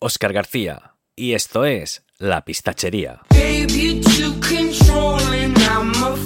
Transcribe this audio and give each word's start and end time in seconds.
Oscar 0.00 0.32
García 0.32 0.94
y 1.16 1.34
esto 1.34 1.64
es 1.64 2.04
La 2.18 2.44
Pistachería. 2.44 3.22
Baby, 3.30 4.00
too 4.00 4.34
controlling. 4.40 5.54
I'ma 5.68 6.18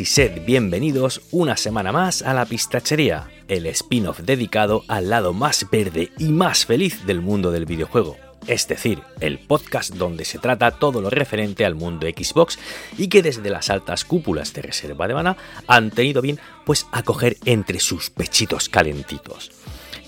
y 0.00 0.06
sed 0.06 0.44
bienvenidos 0.44 1.20
una 1.30 1.56
semana 1.56 1.92
más 1.92 2.22
a 2.22 2.34
La 2.34 2.46
Pistachería, 2.46 3.28
el 3.48 3.66
spin-off 3.66 4.20
dedicado 4.20 4.82
al 4.88 5.10
lado 5.10 5.32
más 5.32 5.66
verde 5.70 6.10
y 6.18 6.30
más 6.30 6.64
feliz 6.66 7.04
del 7.06 7.20
mundo 7.20 7.50
del 7.50 7.66
videojuego. 7.66 8.16
Es 8.46 8.66
decir, 8.66 9.02
el 9.20 9.38
podcast 9.38 9.94
donde 9.94 10.24
se 10.24 10.38
trata 10.38 10.72
todo 10.72 11.00
lo 11.00 11.10
referente 11.10 11.64
al 11.64 11.74
mundo 11.74 12.06
Xbox 12.06 12.58
y 12.98 13.08
que 13.08 13.22
desde 13.22 13.50
las 13.50 13.70
altas 13.70 14.04
cúpulas 14.04 14.52
de 14.52 14.62
Reserva 14.62 15.06
de 15.06 15.14
Mana 15.14 15.36
han 15.66 15.90
tenido 15.90 16.22
bien 16.22 16.40
pues 16.64 16.86
acoger 16.90 17.36
entre 17.44 17.78
sus 17.78 18.10
pechitos 18.10 18.68
calentitos. 18.68 19.52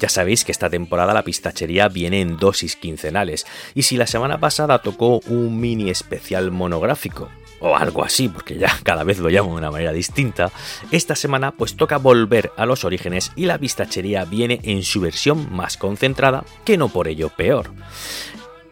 Ya 0.01 0.09
sabéis 0.09 0.45
que 0.45 0.53
esta 0.53 0.69
temporada 0.69 1.14
la 1.14 1.23
pistachería 1.23 1.89
viene 1.89 2.20
en 2.20 2.39
dosis 2.39 2.77
quincenales 2.77 3.47
y 3.75 3.83
si 3.83 3.97
la 3.97 4.07
semana 4.07 4.39
pasada 4.39 4.81
tocó 4.81 5.20
un 5.29 5.61
mini 5.61 5.91
especial 5.91 6.51
monográfico 6.51 7.29
o 7.60 7.76
algo 7.76 8.04
así, 8.04 8.28
porque 8.28 8.56
ya 8.56 8.72
cada 8.82 9.04
vez 9.04 9.18
lo 9.18 9.28
llamo 9.28 9.50
de 9.50 9.56
una 9.56 9.70
manera 9.70 9.92
distinta, 9.92 10.50
esta 10.90 11.16
semana 11.16 11.52
pues 11.52 11.76
toca 11.76 11.98
volver 11.98 12.52
a 12.56 12.66
los 12.66 12.84
orígenes 12.84 13.32
y 13.36 13.46
la 13.46 13.58
pistachería 13.58 14.24
viene 14.24 14.60
en 14.62 14.82
su 14.82 15.00
versión 15.00 15.52
más 15.52 15.77
concentrada, 15.77 16.45
que 16.64 16.77
no 16.77 16.89
por 16.89 17.08
ello 17.08 17.30
peor. 17.30 17.70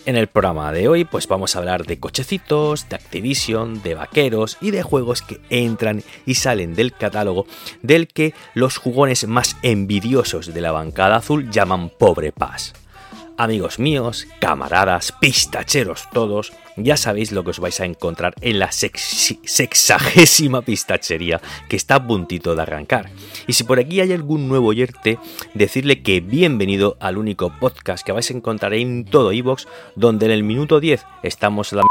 En 0.06 0.16
el 0.16 0.26
programa 0.26 0.70
de 0.70 0.86
hoy 0.86 1.06
pues 1.06 1.26
vamos 1.28 1.56
a 1.56 1.60
hablar 1.60 1.86
de 1.86 1.98
cochecitos, 1.98 2.88
de 2.90 2.96
Activision, 2.96 3.82
de 3.82 3.94
vaqueros 3.94 4.58
y 4.60 4.70
de 4.70 4.82
juegos 4.82 5.22
que 5.22 5.40
entran 5.48 6.02
y 6.26 6.34
salen 6.34 6.74
del 6.74 6.92
catálogo 6.92 7.46
del 7.80 8.08
que 8.08 8.34
los 8.52 8.76
jugones 8.76 9.26
más 9.26 9.56
envidiosos 9.62 10.52
de 10.52 10.60
la 10.60 10.72
bancada 10.72 11.16
azul 11.16 11.50
llaman 11.50 11.88
pobre 11.88 12.32
paz. 12.32 12.74
Amigos 13.36 13.80
míos, 13.80 14.28
camaradas, 14.40 15.10
pistacheros 15.10 16.08
todos, 16.12 16.52
ya 16.76 16.96
sabéis 16.96 17.32
lo 17.32 17.42
que 17.42 17.50
os 17.50 17.58
vais 17.58 17.80
a 17.80 17.84
encontrar 17.84 18.32
en 18.40 18.60
la 18.60 18.70
sexagésima 18.70 20.62
pistachería 20.62 21.40
que 21.68 21.74
está 21.74 21.96
a 21.96 22.06
puntito 22.06 22.54
de 22.54 22.62
arrancar. 22.62 23.10
Y 23.48 23.54
si 23.54 23.64
por 23.64 23.80
aquí 23.80 24.00
hay 24.00 24.12
algún 24.12 24.46
nuevo 24.48 24.68
oyente, 24.68 25.18
decirle 25.52 26.00
que 26.04 26.20
bienvenido 26.20 26.96
al 27.00 27.18
único 27.18 27.52
podcast 27.58 28.06
que 28.06 28.12
vais 28.12 28.30
a 28.30 28.34
encontrar 28.34 28.72
en 28.72 29.04
todo 29.04 29.32
iVoox, 29.32 29.66
donde 29.96 30.26
en 30.26 30.32
el 30.32 30.44
minuto 30.44 30.78
10 30.78 31.04
estamos 31.24 31.72
la 31.72 31.82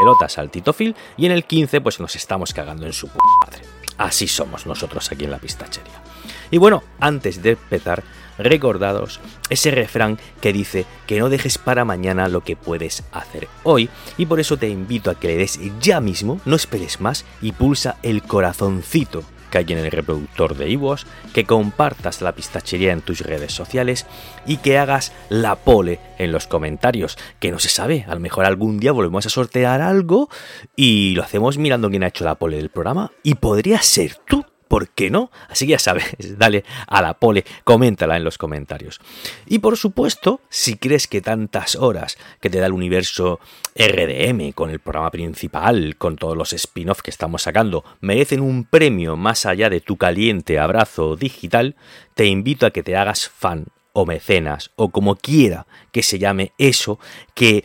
pelotas 0.00 0.38
al 0.38 0.50
Tito 0.50 0.72
Phil 0.72 0.96
y 1.16 1.26
en 1.26 1.32
el 1.32 1.44
15 1.44 1.80
pues 1.82 2.00
nos 2.00 2.16
estamos 2.16 2.52
cagando 2.52 2.86
en 2.86 2.92
su 2.92 3.06
puta 3.06 3.24
madre. 3.46 3.62
Así 3.96 4.26
somos 4.26 4.66
nosotros 4.66 5.12
aquí 5.12 5.24
en 5.24 5.30
la 5.30 5.38
pistachería. 5.38 6.02
Y 6.50 6.58
bueno, 6.58 6.82
antes 6.98 7.42
de 7.42 7.50
empezar, 7.50 8.02
recordados 8.42 9.20
ese 9.48 9.70
refrán 9.70 10.18
que 10.40 10.52
dice 10.52 10.86
que 11.06 11.18
no 11.18 11.28
dejes 11.28 11.58
para 11.58 11.84
mañana 11.84 12.28
lo 12.28 12.42
que 12.42 12.56
puedes 12.56 13.04
hacer 13.12 13.48
hoy 13.62 13.88
y 14.16 14.26
por 14.26 14.40
eso 14.40 14.56
te 14.56 14.68
invito 14.68 15.10
a 15.10 15.18
que 15.18 15.28
le 15.28 15.36
des 15.36 15.58
ya 15.80 16.00
mismo, 16.00 16.40
no 16.44 16.56
esperes 16.56 17.00
más 17.00 17.24
y 17.40 17.52
pulsa 17.52 17.96
el 18.02 18.22
corazoncito 18.22 19.24
que 19.50 19.58
hay 19.58 19.66
en 19.68 19.78
el 19.78 19.90
reproductor 19.90 20.56
de 20.56 20.70
iVoox, 20.70 21.04
que 21.34 21.44
compartas 21.44 22.22
la 22.22 22.32
pistachería 22.32 22.92
en 22.92 23.02
tus 23.02 23.20
redes 23.20 23.52
sociales 23.52 24.06
y 24.46 24.58
que 24.58 24.78
hagas 24.78 25.12
la 25.28 25.56
pole 25.56 26.00
en 26.18 26.32
los 26.32 26.46
comentarios, 26.46 27.18
que 27.40 27.50
no 27.50 27.58
se 27.58 27.68
sabe, 27.68 28.06
a 28.08 28.14
lo 28.14 28.20
mejor 28.20 28.44
algún 28.44 28.78
día 28.78 28.92
volvemos 28.92 29.26
a 29.26 29.30
sortear 29.30 29.82
algo 29.82 30.28
y 30.76 31.14
lo 31.14 31.22
hacemos 31.22 31.58
mirando 31.58 31.90
quién 31.90 32.04
ha 32.04 32.08
hecho 32.08 32.24
la 32.24 32.36
pole 32.36 32.56
del 32.56 32.70
programa 32.70 33.10
y 33.22 33.34
podría 33.34 33.82
ser 33.82 34.16
tú. 34.26 34.44
¿Por 34.70 34.88
qué 34.90 35.10
no? 35.10 35.32
Así 35.48 35.66
que 35.66 35.72
ya 35.72 35.80
sabes, 35.80 36.04
dale 36.38 36.62
a 36.86 37.02
la 37.02 37.14
pole, 37.14 37.44
coméntala 37.64 38.16
en 38.16 38.22
los 38.22 38.38
comentarios. 38.38 39.00
Y 39.46 39.58
por 39.58 39.76
supuesto, 39.76 40.42
si 40.48 40.76
crees 40.76 41.08
que 41.08 41.20
tantas 41.20 41.74
horas 41.74 42.16
que 42.40 42.50
te 42.50 42.60
da 42.60 42.66
el 42.66 42.72
universo 42.72 43.40
RDM 43.74 44.52
con 44.52 44.70
el 44.70 44.78
programa 44.78 45.10
principal, 45.10 45.96
con 45.96 46.14
todos 46.14 46.36
los 46.36 46.52
spin-off 46.52 47.02
que 47.02 47.10
estamos 47.10 47.42
sacando, 47.42 47.82
merecen 48.00 48.42
un 48.42 48.62
premio 48.62 49.16
más 49.16 49.44
allá 49.44 49.70
de 49.70 49.80
tu 49.80 49.96
caliente 49.96 50.60
abrazo 50.60 51.16
digital, 51.16 51.74
te 52.14 52.26
invito 52.26 52.64
a 52.64 52.70
que 52.70 52.84
te 52.84 52.96
hagas 52.96 53.28
fan 53.28 53.66
o 53.92 54.06
mecenas 54.06 54.70
o 54.76 54.90
como 54.90 55.16
quiera 55.16 55.66
que 55.90 56.04
se 56.04 56.20
llame 56.20 56.52
eso 56.58 57.00
que 57.34 57.64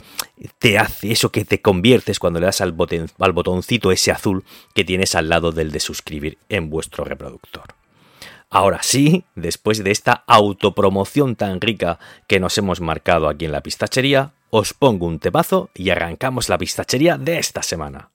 te 0.60 0.78
hace, 0.78 1.12
eso 1.12 1.32
que 1.32 1.46
te 1.46 1.62
conviertes 1.62 2.20
cuando 2.20 2.40
le 2.40 2.48
das 2.48 2.62
al, 2.62 2.76
boten- 2.76 3.12
al 3.20 3.32
botoncito 3.32 3.92
ese 3.92 4.12
azul 4.12 4.44
que 4.74 4.84
tienes 4.84 5.16
al 5.16 5.30
lado 5.30 5.52
del 5.52 5.72
de 5.72 5.80
suscribir 5.80 6.38
en 6.50 6.70
vuestro 6.70 7.04
reproductor. 7.04 7.76
Ahora 8.50 8.84
sí, 8.84 9.26
después 9.36 9.84
de 9.84 9.92
esta 9.92 10.24
autopromoción 10.28 11.36
tan 11.36 11.60
rica 11.62 12.00
que 12.28 12.40
nos 12.40 12.58
hemos 12.58 12.80
marcado 12.80 13.28
aquí 13.28 13.46
en 13.46 13.52
la 13.52 13.62
pistachería, 13.62 14.34
os 14.50 14.74
pongo 14.74 15.08
un 15.08 15.20
tepazo 15.20 15.70
y 15.74 15.90
arrancamos 15.90 16.48
la 16.48 16.58
pistachería 16.58 17.18
de 17.18 17.40
esta 17.40 17.64
semana. 17.64 18.10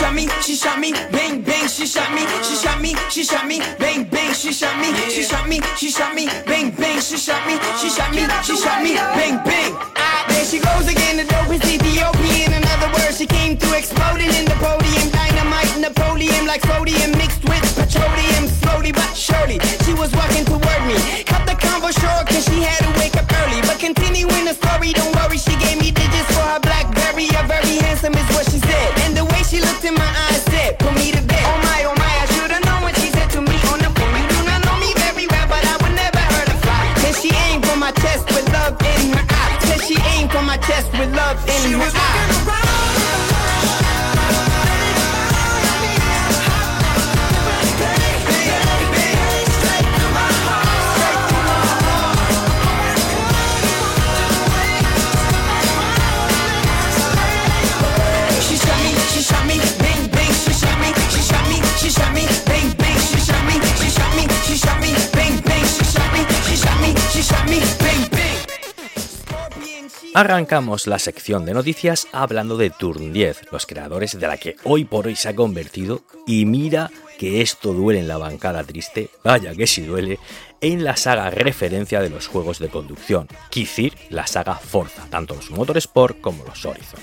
Shot 0.00 0.14
me, 0.14 0.28
she 0.40 0.54
shot 0.56 0.78
me, 0.80 0.92
bang 1.12 1.42
bang, 1.42 1.68
she 1.68 1.86
shot 1.86 2.12
me, 2.14 2.24
she 2.42 2.56
shot 2.56 2.80
me, 2.80 2.94
she 3.10 3.22
shot 3.22 3.46
me, 3.46 3.60
bang 3.78 4.04
bang, 4.04 4.32
she 4.32 4.52
shot 4.52 4.74
me, 4.80 4.88
she 5.10 5.22
shot 5.22 5.46
me, 5.46 5.60
she 5.76 5.90
shot 5.90 6.14
me, 6.14 6.26
bang 6.46 6.70
bang, 6.70 7.00
she 7.00 7.18
shot 7.18 7.46
me, 7.46 7.54
she 7.80 7.90
shot 7.90 8.10
me, 8.14 8.24
she 8.42 8.56
shot 8.56 8.82
me, 8.82 8.94
bang 8.94 9.36
bang. 9.44 9.72
Ah, 9.96 10.24
there 10.28 10.44
she 10.44 10.58
goes 10.58 10.88
again, 10.88 11.18
the 11.18 11.24
dope 11.24 11.52
is 11.52 11.60
Ethiopian. 11.68 12.52
In 12.54 12.64
other 12.64 12.88
words, 12.96 13.18
she 13.18 13.26
came 13.26 13.58
through 13.58 13.76
exploding 13.76 14.32
in 14.40 14.46
the 14.46 14.56
podium, 14.56 15.10
dynamite, 15.12 15.76
Napoleon, 15.78 16.46
like 16.46 16.64
sodium 16.64 17.12
mixed 17.18 17.44
with 17.44 17.64
petroleum, 17.76 18.29
up 41.30 41.38
in 41.46 41.62
she 41.62 41.74
was 41.76 41.99
Arrancamos 70.12 70.88
la 70.88 70.98
sección 70.98 71.46
de 71.46 71.54
noticias 71.54 72.08
hablando 72.10 72.56
de 72.56 72.70
Turn 72.70 73.12
10, 73.12 73.52
los 73.52 73.64
creadores 73.64 74.18
de 74.18 74.26
la 74.26 74.38
que 74.38 74.56
hoy 74.64 74.84
por 74.84 75.06
hoy 75.06 75.14
se 75.14 75.28
ha 75.28 75.36
convertido, 75.36 76.02
y 76.26 76.46
mira 76.46 76.90
que 77.16 77.40
esto 77.42 77.72
duele 77.72 78.00
en 78.00 78.08
la 78.08 78.18
bancada 78.18 78.64
triste, 78.64 79.08
vaya 79.22 79.54
que 79.54 79.68
si 79.68 79.82
duele, 79.82 80.18
en 80.60 80.82
la 80.82 80.96
saga 80.96 81.30
referencia 81.30 82.00
de 82.00 82.10
los 82.10 82.26
juegos 82.26 82.58
de 82.58 82.70
conducción, 82.70 83.28
Kizir, 83.50 83.94
la 84.08 84.26
saga 84.26 84.56
Forza, 84.56 85.06
tanto 85.10 85.36
los 85.36 85.52
Motorsport 85.52 86.20
como 86.20 86.44
los 86.44 86.64
Horizon. 86.64 87.00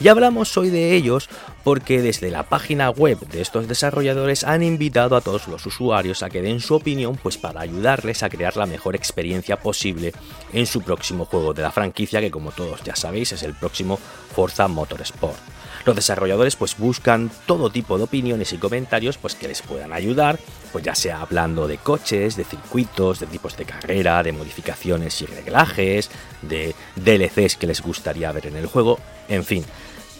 Y 0.00 0.08
hablamos 0.08 0.56
hoy 0.56 0.70
de 0.70 0.94
ellos 0.94 1.28
porque 1.62 2.02
desde 2.02 2.30
la 2.30 2.42
página 2.42 2.90
web 2.90 3.18
de 3.28 3.40
estos 3.40 3.68
desarrolladores 3.68 4.44
han 4.44 4.62
invitado 4.62 5.16
a 5.16 5.20
todos 5.20 5.46
los 5.48 5.64
usuarios 5.66 6.22
a 6.22 6.30
que 6.30 6.42
den 6.42 6.60
su 6.60 6.74
opinión 6.74 7.16
pues 7.16 7.38
para 7.38 7.60
ayudarles 7.60 8.22
a 8.22 8.28
crear 8.28 8.56
la 8.56 8.66
mejor 8.66 8.96
experiencia 8.96 9.58
posible 9.58 10.12
en 10.52 10.66
su 10.66 10.82
próximo 10.82 11.24
juego 11.24 11.54
de 11.54 11.62
la 11.62 11.72
franquicia 11.72 12.20
que 12.20 12.30
como 12.30 12.50
todos 12.50 12.82
ya 12.82 12.96
sabéis 12.96 13.32
es 13.32 13.42
el 13.44 13.54
próximo 13.54 13.98
Forza 14.34 14.68
Motorsport. 14.68 15.38
Los 15.86 15.96
desarrolladores 15.96 16.56
pues 16.56 16.78
buscan 16.78 17.30
todo 17.46 17.70
tipo 17.70 17.98
de 17.98 18.04
opiniones 18.04 18.52
y 18.52 18.58
comentarios 18.58 19.18
pues 19.18 19.34
que 19.34 19.48
les 19.48 19.60
puedan 19.60 19.92
ayudar, 19.92 20.38
pues 20.72 20.82
ya 20.82 20.94
sea 20.94 21.20
hablando 21.20 21.68
de 21.68 21.76
coches, 21.76 22.36
de 22.36 22.44
circuitos, 22.44 23.20
de 23.20 23.26
tipos 23.26 23.56
de 23.56 23.66
carrera, 23.66 24.22
de 24.22 24.32
modificaciones 24.32 25.20
y 25.20 25.26
reglajes, 25.26 26.10
de 26.40 26.74
DLCs 26.96 27.56
que 27.56 27.66
les 27.66 27.82
gustaría 27.82 28.32
ver 28.32 28.46
en 28.46 28.56
el 28.56 28.66
juego, 28.66 28.98
en 29.28 29.44
fin, 29.44 29.64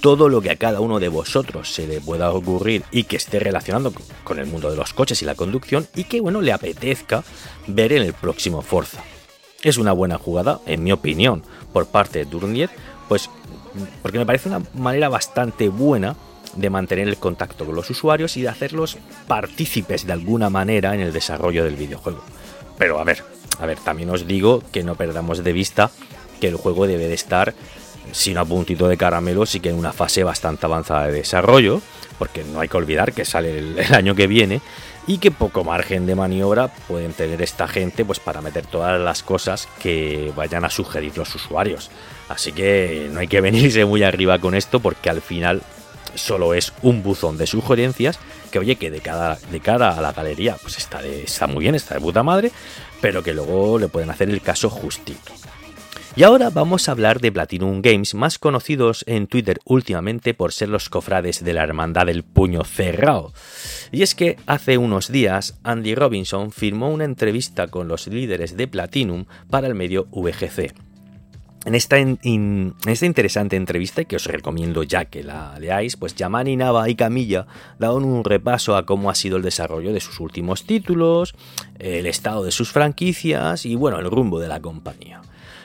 todo 0.05 0.29
lo 0.29 0.43
que 0.43 0.51
a 0.51 0.57
cada 0.57 0.81
uno 0.81 1.01
de 1.01 1.09
vosotros 1.09 1.73
se 1.73 1.87
le 1.87 1.99
pueda 1.99 2.31
ocurrir 2.31 2.83
y 2.91 3.05
que 3.05 3.17
esté 3.17 3.39
relacionado 3.39 3.91
con 4.23 4.39
el 4.39 4.45
mundo 4.45 4.71
de 4.71 4.77
los 4.77 4.93
coches 4.93 5.23
y 5.23 5.25
la 5.25 5.35
conducción 5.35 5.89
y 5.97 6.05
que 6.05 6.21
bueno 6.21 6.43
le 6.43 6.53
apetezca 6.53 7.25
ver 7.69 7.91
en 7.95 8.03
el 8.03 8.13
próximo 8.13 8.61
Forza. 8.61 9.03
Es 9.63 9.79
una 9.79 9.93
buena 9.93 10.19
jugada, 10.19 10.61
en 10.67 10.85
mi 10.85 10.93
opinión, 10.93 11.43
por 11.73 11.87
parte 11.87 12.19
de 12.19 12.27
Turn 12.27 12.53
10, 12.53 12.69
pues 13.09 13.31
porque 14.03 14.19
me 14.19 14.27
parece 14.27 14.51
una 14.51 14.61
manera 14.75 15.09
bastante 15.09 15.71
buena 15.71 16.17
de 16.55 16.69
mantener 16.69 17.09
el 17.09 17.17
contacto 17.17 17.65
con 17.65 17.75
los 17.75 17.89
usuarios 17.89 18.37
y 18.37 18.43
de 18.43 18.51
hacerlos 18.51 18.99
partícipes 19.27 20.07
de 20.07 20.13
alguna 20.13 20.51
manera 20.51 20.95
en 20.95 21.01
el 21.01 21.15
desarrollo 21.15 21.65
del 21.65 21.77
videojuego. 21.77 22.23
Pero 22.77 22.99
a 22.99 23.05
ver, 23.05 23.25
a 23.59 23.65
ver, 23.65 23.79
también 23.79 24.11
os 24.11 24.27
digo 24.27 24.63
que 24.71 24.83
no 24.83 24.97
perdamos 24.97 25.43
de 25.43 25.53
vista 25.55 25.91
que 26.43 26.49
el 26.49 26.57
juego 26.57 26.87
debe 26.87 27.09
de 27.09 27.15
estar 27.15 27.55
sin 28.13 28.39
a 28.39 28.45
puntito 28.45 28.89
de 28.89 28.97
caramelo, 28.97 29.47
sí 29.47 29.61
que 29.61 29.71
en 29.71 29.77
una 29.77 29.93
fase 29.93 30.25
bastante 30.25 30.67
avanzada 30.67 31.07
de 31.07 31.13
desarrollo, 31.13 31.81
porque 32.19 32.45
no 32.45 32.61
hay 32.61 32.69
que 32.69 32.77
olvidar 32.77 33.13
que 33.13 33.25
sale 33.25 33.59
el, 33.59 33.95
año 33.95 34.15
que 34.15 34.27
viene 34.27 34.61
y 35.07 35.19
que 35.19 35.31
poco 35.31 35.65
margen 35.65 36.07
de 36.07 36.15
maniobra 36.15 36.69
pueden 36.69 37.13
tener 37.13 37.43
esta 37.43 37.69
gente 37.69 38.05
pues 38.05 38.21
para 38.21 38.41
meter 38.41 38.67
todas 38.67 39.01
las 39.01 39.23
cosas 39.23 39.69
que 39.83 40.33
vayan 40.35 40.65
a 40.65 40.71
sugerir 40.71 41.17
los 41.19 41.35
usuarios. 41.35 41.91
Así 42.29 42.53
que 42.53 43.09
no 43.13 43.21
hay 43.21 43.29
que 43.29 43.41
venirse 43.41 43.85
muy 43.85 44.03
arriba 44.03 44.39
con 44.39 44.55
esto 44.55 44.81
porque 44.81 45.11
al 45.11 45.21
final 45.21 45.63
solo 46.15 46.55
es 46.55 46.73
un 46.83 47.03
buzón 47.03 47.37
de 47.37 47.47
sugerencias 47.47 48.19
que 48.51 48.61
oye 48.61 48.77
que 48.77 48.91
de 48.91 49.01
cara, 49.01 49.37
de 49.51 49.61
cara 49.61 49.91
a 49.91 50.01
la 50.01 50.13
galería 50.13 50.57
pues 50.63 50.79
está, 50.79 51.03
está 51.03 51.47
muy 51.47 51.63
bien, 51.65 51.75
está 51.75 51.97
de 51.97 52.01
puta 52.01 52.23
madre, 52.23 52.53
pero 53.01 53.23
que 53.23 53.35
luego 53.35 53.79
le 53.79 53.89
pueden 53.89 54.11
hacer 54.11 54.31
el 54.31 54.41
caso 54.41 54.71
justito. 54.71 55.33
Y 56.17 56.23
ahora 56.23 56.49
vamos 56.51 56.89
a 56.89 56.93
hablar 56.93 57.21
de 57.21 57.33
Platinum 57.33 57.83
Games, 57.83 58.15
más 58.15 58.39
conocidos 58.39 59.05
en 59.09 59.27
Twitter 59.27 59.59
últimamente 59.65 60.33
por 60.33 60.53
ser 60.53 60.69
los 60.69 60.89
cofrades 60.89 61.43
de 61.43 61.53
la 61.53 61.65
Hermandad 61.65 62.07
del 62.07 62.23
Puño 62.23 62.63
Cerrado. 62.63 63.33
Y 63.91 64.03
es 64.03 64.15
que 64.15 64.37
hace 64.47 64.79
unos 64.79 65.11
días 65.11 65.59
Andy 65.65 65.97
Robinson 65.97 66.53
firmó 66.53 66.91
una 66.91 67.03
entrevista 67.03 67.67
con 67.67 67.89
los 67.89 68.07
líderes 68.07 68.57
de 68.57 68.69
Platinum 68.69 69.25
para 69.51 69.67
el 69.67 69.75
medio 69.75 70.07
VGC. 70.13 70.73
En 71.65 71.75
esta, 71.75 71.97
esta, 71.99 73.07
interesante 73.07 73.57
entrevista, 73.57 74.05
que 74.05 74.15
os 74.15 74.27
recomiendo 74.27 74.85
ya 74.85 75.07
que 75.07 75.25
la 75.25 75.59
leáis, 75.59 75.97
pues 75.97 76.15
Yamani, 76.15 76.57
Nava 76.57 76.89
y 76.89 76.95
Camilla 76.95 77.47
daban 77.81 78.05
un 78.05 78.23
repaso 78.23 78.77
a 78.77 78.87
cómo 78.87 79.11
ha 79.11 79.17
sido 79.17 79.39
el 79.39 79.43
desarrollo 79.43 79.93
de 79.93 80.01
sus 80.01 80.21
últimos 80.21 80.65
títulos, 80.65 81.35
el 81.81 82.07
estado 82.07 82.45
de 82.45 82.53
sus 82.53 82.71
franquicias 82.71 83.67
y 83.67 83.75
bueno, 83.75 83.99
el 83.99 84.09
rumbo 84.09 84.39
de 84.39 84.47
la 84.47 84.61
compañía. 84.61 85.23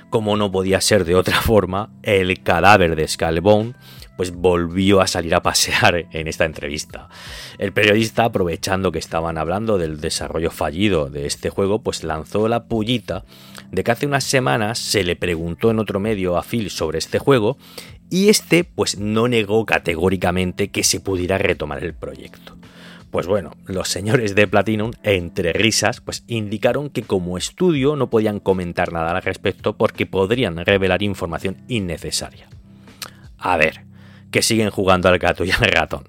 Como 0.09 0.38
no 0.38 0.51
podía 0.51 0.81
ser 0.81 1.06
de 1.06 1.15
otra 1.15 1.41
forma, 1.41 1.91
el 2.03 2.41
cadáver 2.41 2.95
de 2.95 3.07
Skullbone 3.07 3.75
pues 4.19 4.31
volvió 4.31 5.00
a 5.00 5.07
salir 5.07 5.33
a 5.33 5.41
pasear 5.41 6.07
en 6.11 6.27
esta 6.27 6.44
entrevista. 6.44 7.07
El 7.57 7.71
periodista, 7.71 8.25
aprovechando 8.25 8.91
que 8.91 9.00
estaban 9.00 9.38
hablando 9.38 9.77
del 9.77 10.01
desarrollo 10.01 10.51
fallido 10.51 11.09
de 11.09 11.25
este 11.25 11.50
juego, 11.50 11.83
pues 11.83 12.03
lanzó 12.03 12.50
la 12.50 12.65
pullita 12.65 13.23
de 13.71 13.81
que 13.81 13.91
hace 13.91 14.07
unas 14.07 14.25
semanas 14.25 14.77
se 14.77 15.06
le 15.06 15.15
preguntó 15.15 15.71
en 15.71 15.79
otro 15.79 16.01
medio 16.01 16.35
a 16.35 16.44
Phil 16.44 16.69
sobre 16.69 16.97
este 16.97 17.17
juego 17.17 17.57
y 18.09 18.27
este 18.27 18.65
pues 18.65 19.00
no 19.00 19.29
negó 19.29 19.65
categóricamente 19.65 20.67
que 20.67 20.83
se 20.83 21.00
pudiera 21.00 21.38
retomar 21.38 21.81
el 21.81 21.94
proyecto. 21.94 22.58
Pues 23.11 23.25
bueno, 23.25 23.53
los 23.65 23.89
señores 23.89 24.35
de 24.35 24.47
Platinum, 24.47 24.91
entre 25.01 25.51
risas, 25.53 26.00
pues 26.00 26.23
indicaron 26.27 26.89
que 26.89 27.01
como 27.01 27.38
estudio 27.38 27.95
no 27.95 28.09
podían 28.11 28.39
comentar 28.39 28.94
nada 28.94 29.15
al 29.15 29.23
respecto 29.23 29.75
porque 29.77 30.06
podrían 30.06 30.57
revelar 30.63 31.01
información 31.01 31.57
innecesaria. 31.67 32.47
A 33.39 33.57
ver, 33.57 33.85
que 34.29 34.44
siguen 34.44 34.69
jugando 34.69 35.09
al 35.09 35.17
gato 35.17 35.44
y 35.44 35.51
al 35.51 35.61
ratón. 35.61 36.03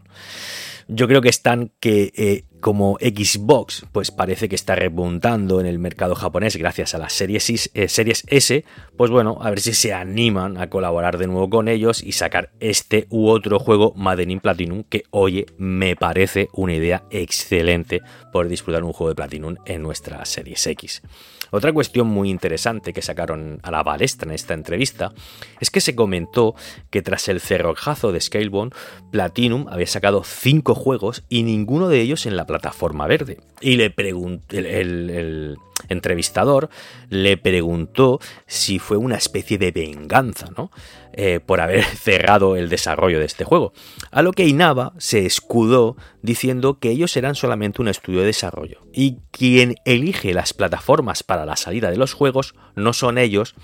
Yo 0.88 1.08
creo 1.08 1.22
que 1.22 1.28
están 1.28 1.70
que 1.80 2.12
eh, 2.16 2.44
como 2.60 2.96
Xbox, 3.00 3.86
pues 3.92 4.10
parece 4.10 4.48
que 4.48 4.54
está 4.54 4.74
repuntando 4.74 5.60
en 5.60 5.66
el 5.66 5.78
mercado 5.78 6.14
japonés 6.14 6.56
gracias 6.56 6.94
a 6.94 6.98
las 6.98 7.12
series, 7.12 7.70
eh, 7.74 7.88
series 7.88 8.24
S, 8.28 8.64
pues 8.96 9.10
bueno, 9.10 9.38
a 9.40 9.50
ver 9.50 9.60
si 9.60 9.74
se 9.74 9.92
animan 9.92 10.58
a 10.58 10.68
colaborar 10.70 11.18
de 11.18 11.26
nuevo 11.26 11.50
con 11.50 11.68
ellos 11.68 12.02
y 12.02 12.12
sacar 12.12 12.52
este 12.60 13.06
u 13.10 13.28
otro 13.28 13.58
juego 13.58 13.92
Made 13.96 14.24
in 14.24 14.40
Platinum 14.40 14.84
que, 14.84 15.04
oye, 15.10 15.46
me 15.58 15.96
parece 15.96 16.48
una 16.52 16.74
idea 16.74 17.04
excelente 17.10 18.02
por 18.32 18.48
disfrutar 18.48 18.84
un 18.84 18.92
juego 18.92 19.08
de 19.08 19.16
Platinum 19.16 19.56
en 19.66 19.82
nuestra 19.82 20.24
Series 20.24 20.66
X. 20.66 21.02
Otra 21.50 21.72
cuestión 21.72 22.06
muy 22.06 22.30
interesante 22.30 22.92
que 22.92 23.02
sacaron 23.02 23.60
a 23.62 23.70
la 23.70 23.82
balestra 23.82 24.28
en 24.28 24.34
esta 24.34 24.54
entrevista 24.54 25.12
es 25.60 25.70
que 25.70 25.80
se 25.80 25.94
comentó 25.94 26.54
que 26.90 27.02
tras 27.02 27.28
el 27.28 27.40
cerrojazo 27.40 28.12
de 28.12 28.20
Scalebone, 28.20 28.70
Platinum 29.10 29.66
había 29.68 29.86
sacado 29.86 30.22
5 30.24 30.74
juegos 30.74 31.24
y 31.28 31.42
ninguno 31.42 31.88
de 31.88 32.00
ellos 32.00 32.26
en 32.26 32.36
la 32.36 32.46
plataforma 32.46 33.06
verde. 33.06 33.38
Y 33.60 33.76
le 33.76 33.90
preguntó 33.90 34.56
el, 34.56 35.56
entrevistador 35.88 36.70
le 37.08 37.36
preguntó 37.36 38.20
si 38.46 38.78
fue 38.78 38.96
una 38.96 39.16
especie 39.16 39.58
de 39.58 39.72
venganza, 39.72 40.48
¿no? 40.56 40.70
Eh, 41.12 41.40
por 41.44 41.60
haber 41.60 41.84
cerrado 41.96 42.56
el 42.56 42.68
desarrollo 42.68 43.18
de 43.18 43.24
este 43.24 43.44
juego. 43.44 43.72
A 44.10 44.22
lo 44.22 44.32
que 44.32 44.46
Inaba 44.46 44.92
se 44.98 45.26
escudó 45.26 45.96
diciendo 46.22 46.78
que 46.78 46.90
ellos 46.90 47.16
eran 47.16 47.34
solamente 47.34 47.82
un 47.82 47.88
estudio 47.88 48.20
de 48.20 48.26
desarrollo 48.26 48.80
y 48.92 49.18
quien 49.32 49.74
elige 49.84 50.32
las 50.34 50.52
plataformas 50.52 51.22
para 51.22 51.44
la 51.44 51.56
salida 51.56 51.90
de 51.90 51.96
los 51.96 52.12
juegos 52.12 52.54
no 52.76 52.92
son 52.92 53.18
ellos, 53.18 53.54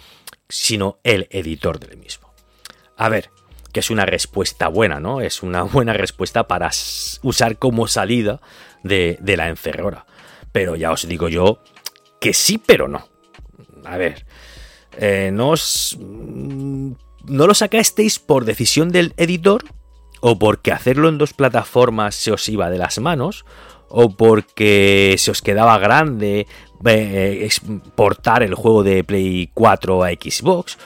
sino 0.49 0.99
el 1.05 1.29
editor 1.31 1.79
del 1.79 1.99
mismo. 1.99 2.33
A 2.97 3.09
ver, 3.09 3.31
que 3.73 3.81
es 3.81 3.91
una 3.91 4.07
respuesta 4.07 4.69
buena, 4.69 5.01
¿no? 5.01 5.21
Es 5.21 5.43
una 5.43 5.63
buena 5.65 5.93
respuesta 5.93 6.49
para 6.49 6.71
usar 7.23 7.59
como 7.59 7.87
salida 7.87 8.41
de, 8.83 9.19
de 9.21 9.37
la 9.37 9.49
encerrora. 9.49 10.07
Pero 10.51 10.77
ya 10.77 10.91
os 10.91 11.07
digo 11.07 11.29
yo 11.29 11.61
que 12.21 12.35
sí, 12.35 12.59
pero 12.59 12.89
no. 12.89 13.09
A 13.85 13.97
ver, 13.97 14.27
eh, 14.99 15.31
no 15.33 15.51
os, 15.51 15.97
no 15.99 17.47
lo 17.47 17.55
sacasteis 17.55 18.19
por 18.19 18.45
decisión 18.45 18.91
del 18.91 19.13
editor 19.17 19.65
o 20.21 20.39
porque 20.39 20.73
hacerlo 20.73 21.09
en 21.09 21.19
dos 21.19 21.33
plataformas 21.33 22.15
se 22.15 22.33
os 22.33 22.49
iba 22.49 22.71
de 22.71 22.79
las 22.79 22.99
manos 22.99 23.45
o 23.89 24.17
porque 24.17 25.15
se 25.19 25.31
os 25.31 25.43
quedaba 25.43 25.79
grande 25.79 26.47
eh, 26.85 27.41
exportar 27.43 28.43
el 28.43 28.55
juego 28.55 28.83
de 28.83 29.05
Play 29.05 29.51
4 29.55 30.05
a 30.05 30.11
Xbox 30.11 30.79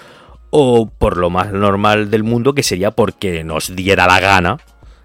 o 0.50 0.90
por 0.90 1.16
lo 1.16 1.30
más 1.30 1.52
normal 1.52 2.10
del 2.10 2.24
mundo 2.24 2.54
que 2.54 2.62
sería 2.62 2.90
porque 2.90 3.44
nos 3.44 3.74
diera 3.74 4.06
la 4.06 4.20
gana 4.20 4.58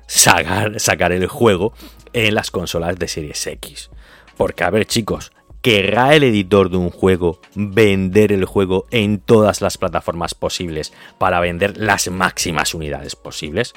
sacar, 0.08 0.79
sacar 0.79 1.12
el 1.12 1.27
juego 1.27 1.74
en 2.13 2.36
las 2.36 2.51
consolas 2.51 2.98
de 2.98 3.08
Series 3.08 3.46
X. 3.48 3.89
Porque 4.38 4.63
a 4.63 4.70
ver 4.70 4.86
chicos, 4.86 5.32
¿Querrá 5.65 6.13
el 6.13 6.24
editor 6.24 6.69
de 6.69 6.77
un 6.77 6.91
juego 6.91 7.41
vender 7.55 8.31
el 8.31 8.45
juego 8.45 8.86
en 8.91 9.17
todas 9.17 9.62
las 9.62 9.79
plataformas 9.79 10.36
posibles 10.36 10.93
para 11.17 11.39
vender 11.39 11.77
las 11.77 12.07
máximas 12.12 12.75
unidades 12.75 13.15
posibles? 13.15 13.74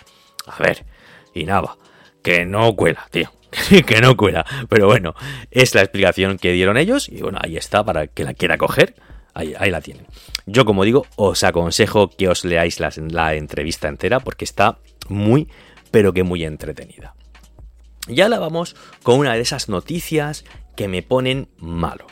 A 0.47 0.63
ver, 0.63 0.85
y 1.33 1.45
nada, 1.45 1.79
que 2.23 2.45
no 2.45 2.77
cuela, 2.77 3.09
tío. 3.11 3.33
que 3.87 4.03
no 4.03 4.19
cuela. 4.19 4.45
Pero 4.69 4.87
bueno, 4.87 5.15
es 5.51 5.75
la 5.75 5.81
explicación 5.81 6.37
que 6.37 6.53
dieron 6.53 6.77
ellos 6.77 7.09
y 7.09 7.23
bueno, 7.23 7.39
ahí 7.41 7.57
está 7.57 7.83
para 7.83 8.07
que 8.07 8.25
la 8.25 8.35
quiera 8.35 8.59
coger. 8.59 8.95
Ahí, 9.33 9.71
la 9.71 9.81
tienen. 9.81 10.05
Yo, 10.45 10.67
como 10.67 10.85
digo, 10.85 11.07
os 11.17 11.43
aconsejo 11.43 12.11
que 12.11 12.29
os 12.29 12.45
leáis 12.45 12.81
la, 12.81 12.93
la 13.09 13.35
entrevista 13.35 13.89
entera 13.89 14.21
porque 14.21 14.45
está 14.45 14.79
muy, 15.09 15.49
pero 15.91 16.13
que 16.13 16.23
muy 16.23 16.45
entretenida. 16.45 17.15
Y 18.09 18.21
ahora 18.21 18.39
vamos 18.39 18.77
con 19.03 19.19
una 19.19 19.33
de 19.33 19.41
esas 19.41 19.71
noticias 19.71 20.45
que 20.79 20.87
me 20.87 21.03
ponen 21.03 21.49
malo. 21.59 22.07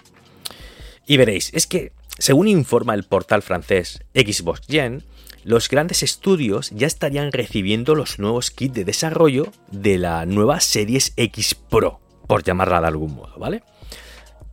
Y 1.07 1.19
veréis, 1.19 1.53
es 1.55 1.69
que 1.69 1.93
según 2.19 2.49
informa 2.49 2.95
el 2.95 3.05
portal 3.05 3.43
francés 3.43 4.03
Xbox 4.13 4.63
Gen, 4.67 5.05
los 5.45 5.69
grandes 5.69 6.03
estudios 6.03 6.71
ya 6.71 6.89
estarían 6.89 7.31
recibiendo 7.31 7.95
los 7.95 8.19
nuevos 8.19 8.51
kits 8.51 8.75
de 8.75 8.85
desarrollo 8.85 9.53
de 9.71 9.99
la 9.99 10.27
nueva 10.27 10.59
Series 10.59 11.13
X 11.17 11.55
Pro, 11.55 12.01
por 12.27 12.43
llamarla 12.43 12.81
de 12.81 12.89
algún 12.89 13.15
modo, 13.15 13.39
¿vale? 13.39 13.63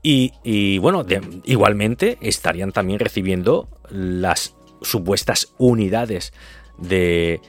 Y, 0.04 0.78
bueno, 0.78 1.04
igualmente 1.44 2.20
estarían 2.22 2.72
también 2.72 3.00
recibiendo 3.00 3.68
las 3.90 4.54
supuestas 4.84 5.56
unidades 5.58 6.34
de, 6.78 7.42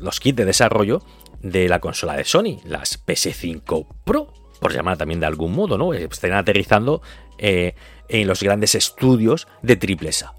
los, 0.00 0.20
kits 0.20 0.36
de 0.36 0.44
desarrollo 0.46 1.02
de 1.42 1.68
la 1.68 1.80
consola 1.80 2.16
de 2.16 2.24
Sony, 2.24 2.60
las 2.64 3.04
PS5 3.04 3.86
Pro, 4.04 4.32
por 4.62 4.72
llamar 4.72 4.96
también 4.96 5.20
de 5.20 5.26
algún 5.26 5.52
modo, 5.52 5.76
¿no? 5.76 5.92
Estarían 5.92 6.38
aterrizando 6.38 7.02
eh, 7.36 7.74
en 8.08 8.28
los 8.28 8.42
grandes 8.42 8.74
estudios 8.74 9.48
de 9.60 9.76
Triplesa. 9.76 10.34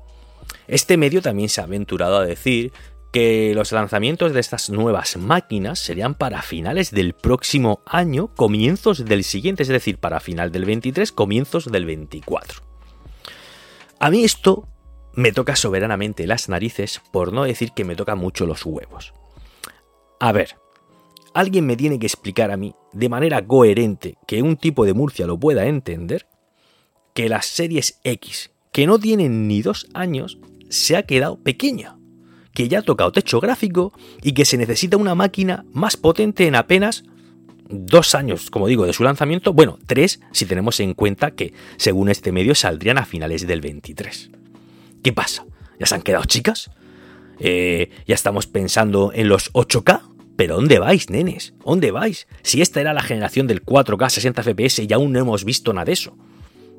Este 0.67 0.97
medio 0.97 1.21
también 1.21 1.49
se 1.49 1.59
ha 1.59 1.65
aventurado 1.65 2.17
a 2.17 2.25
decir 2.25 2.71
que 3.11 3.51
los 3.53 3.71
lanzamientos 3.73 4.33
de 4.33 4.39
estas 4.39 4.69
nuevas 4.69 5.17
máquinas 5.17 5.77
serían 5.77 6.15
para 6.15 6.41
finales 6.41 6.89
del 6.89 7.13
próximo 7.13 7.83
año, 7.85 8.33
comienzos 8.33 9.05
del 9.05 9.23
siguiente, 9.23 9.63
es 9.63 9.69
decir, 9.69 9.99
para 9.99 10.21
final 10.21 10.51
del 10.51 10.65
23, 10.65 11.11
comienzos 11.11 11.71
del 11.71 11.85
24. 11.85 12.61
A 13.99 14.09
mí 14.09 14.23
esto 14.23 14.67
me 15.13 15.31
toca 15.31 15.55
soberanamente 15.55 16.25
las 16.25 16.49
narices, 16.49 17.01
por 17.11 17.33
no 17.33 17.43
decir 17.43 17.73
que 17.73 17.83
me 17.83 17.95
toca 17.95 18.15
mucho 18.15 18.45
los 18.45 18.65
huevos. 18.65 19.13
A 20.19 20.31
ver, 20.31 20.55
alguien 21.33 21.65
me 21.65 21.75
tiene 21.75 21.99
que 21.99 22.05
explicar 22.05 22.51
a 22.51 22.57
mí, 22.57 22.75
de 22.91 23.09
manera 23.09 23.45
coherente, 23.45 24.17
que 24.27 24.41
un 24.41 24.57
tipo 24.57 24.85
de 24.85 24.93
Murcia 24.93 25.27
lo 25.27 25.39
pueda 25.39 25.65
entender, 25.65 26.27
que 27.13 27.29
las 27.29 27.45
series 27.45 27.99
X, 28.03 28.51
que 28.71 28.87
no 28.87 28.99
tienen 28.99 29.47
ni 29.47 29.61
dos 29.61 29.87
años, 29.93 30.39
se 30.69 30.95
ha 30.95 31.03
quedado 31.03 31.37
pequeña, 31.37 31.97
que 32.53 32.67
ya 32.67 32.79
ha 32.79 32.83
tocado 32.83 33.11
techo 33.11 33.39
gráfico 33.39 33.93
y 34.21 34.33
que 34.33 34.45
se 34.45 34.57
necesita 34.57 34.97
una 34.97 35.15
máquina 35.15 35.65
más 35.71 35.97
potente 35.97 36.47
en 36.47 36.55
apenas 36.55 37.03
dos 37.69 38.15
años, 38.15 38.49
como 38.49 38.67
digo, 38.67 38.85
de 38.85 38.93
su 38.93 39.03
lanzamiento, 39.03 39.53
bueno, 39.53 39.79
tres 39.85 40.19
si 40.31 40.45
tenemos 40.45 40.79
en 40.79 40.93
cuenta 40.93 41.31
que, 41.31 41.53
según 41.77 42.09
este 42.09 42.31
medio, 42.31 42.55
saldrían 42.55 42.97
a 42.97 43.05
finales 43.05 43.47
del 43.47 43.61
23. 43.61 44.31
¿Qué 45.03 45.13
pasa? 45.13 45.45
¿Ya 45.79 45.85
se 45.85 45.95
han 45.95 46.01
quedado 46.01 46.25
chicas? 46.25 46.71
Eh, 47.39 47.89
¿Ya 48.07 48.15
estamos 48.15 48.47
pensando 48.47 49.11
en 49.13 49.27
los 49.27 49.51
8K? 49.53 50.12
¿Pero 50.35 50.55
dónde 50.55 50.79
vais, 50.79 51.09
nenes? 51.09 51.53
¿Dónde 51.63 51.91
vais? 51.91 52.27
Si 52.41 52.61
esta 52.61 52.81
era 52.81 52.93
la 52.93 53.03
generación 53.03 53.47
del 53.47 53.63
4K 53.63 54.09
60 54.09 54.43
FPS 54.43 54.79
y 54.83 54.93
aún 54.93 55.11
no 55.11 55.19
hemos 55.19 55.45
visto 55.45 55.73
nada 55.73 55.85
de 55.85 55.93
eso. 55.93 56.17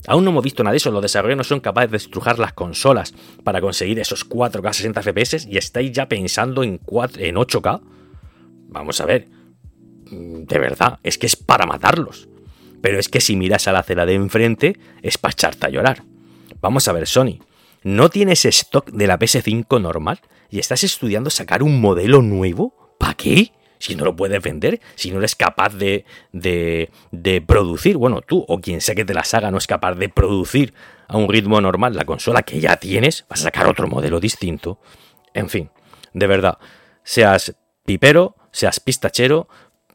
Aún 0.06 0.24
no 0.24 0.30
hemos 0.30 0.44
visto 0.44 0.62
nada 0.62 0.72
de 0.72 0.78
eso, 0.78 0.90
los 0.90 1.00
desarrolladores 1.00 1.38
no 1.38 1.44
son 1.44 1.60
capaces 1.60 1.90
de 1.90 1.96
estrujar 1.96 2.38
las 2.38 2.52
consolas 2.52 3.14
para 3.42 3.60
conseguir 3.60 3.98
esos 3.98 4.28
4K 4.28 4.72
60 4.72 5.02
FPS 5.02 5.46
y 5.48 5.56
estáis 5.56 5.92
ya 5.92 6.08
pensando 6.08 6.62
en, 6.62 6.78
4, 6.78 7.22
en 7.22 7.36
8K. 7.36 7.80
Vamos 8.68 9.00
a 9.00 9.06
ver, 9.06 9.28
mm, 10.10 10.44
de 10.44 10.58
verdad, 10.58 10.98
es 11.02 11.16
que 11.16 11.26
es 11.26 11.36
para 11.36 11.64
matarlos. 11.64 12.28
Pero 12.82 12.98
es 12.98 13.08
que 13.08 13.22
si 13.22 13.34
miras 13.36 13.66
a 13.66 13.72
la 13.72 13.78
acera 13.78 14.04
de 14.04 14.14
enfrente, 14.14 14.78
es 15.00 15.16
para 15.16 15.32
echarte 15.32 15.66
a 15.66 15.70
llorar. 15.70 16.02
Vamos 16.60 16.86
a 16.86 16.92
ver, 16.92 17.06
Sony, 17.06 17.38
¿no 17.82 18.10
tienes 18.10 18.44
stock 18.44 18.90
de 18.90 19.06
la 19.06 19.18
PS5 19.18 19.80
normal 19.80 20.20
y 20.50 20.58
estás 20.58 20.84
estudiando 20.84 21.30
sacar 21.30 21.62
un 21.62 21.80
modelo 21.80 22.20
nuevo? 22.20 22.83
¿Para 22.98 23.14
qué? 23.14 23.52
si 23.84 23.96
no 23.96 24.04
lo 24.06 24.16
puedes 24.16 24.40
vender, 24.42 24.80
si 24.94 25.10
no 25.10 25.18
eres 25.18 25.34
capaz 25.34 25.74
de, 25.74 26.06
de, 26.32 26.90
de, 27.10 27.42
producir, 27.42 27.98
bueno, 27.98 28.22
tú 28.22 28.42
o 28.48 28.58
quien 28.58 28.80
sea 28.80 28.94
que 28.94 29.04
te 29.04 29.12
las 29.12 29.34
haga 29.34 29.50
no 29.50 29.58
es 29.58 29.66
capaz 29.66 29.94
de 29.96 30.08
producir 30.08 30.72
a 31.06 31.18
un 31.18 31.28
ritmo 31.28 31.60
normal 31.60 31.94
la 31.94 32.06
consola 32.06 32.42
que 32.42 32.60
ya 32.60 32.76
tienes, 32.78 33.26
vas 33.28 33.40
a 33.40 33.44
sacar 33.44 33.66
otro 33.66 33.86
modelo 33.86 34.20
distinto. 34.20 34.78
En 35.34 35.50
fin, 35.50 35.70
de 36.14 36.26
verdad, 36.26 36.56
seas 37.02 37.56
pipero, 37.84 38.36
seas 38.52 38.80
pistachero, 38.80 39.48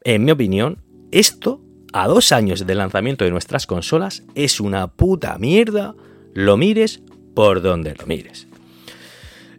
en 0.04 0.24
mi 0.24 0.30
opinión, 0.30 0.84
esto, 1.10 1.60
a 1.92 2.06
dos 2.06 2.30
años 2.30 2.64
del 2.64 2.78
lanzamiento 2.78 3.24
de 3.24 3.32
nuestras 3.32 3.66
consolas, 3.66 4.22
es 4.36 4.60
una 4.60 4.86
puta 4.86 5.36
mierda, 5.38 5.96
lo 6.32 6.56
mires 6.56 7.02
por 7.34 7.60
donde 7.60 7.96
lo 7.96 8.06
mires. 8.06 8.46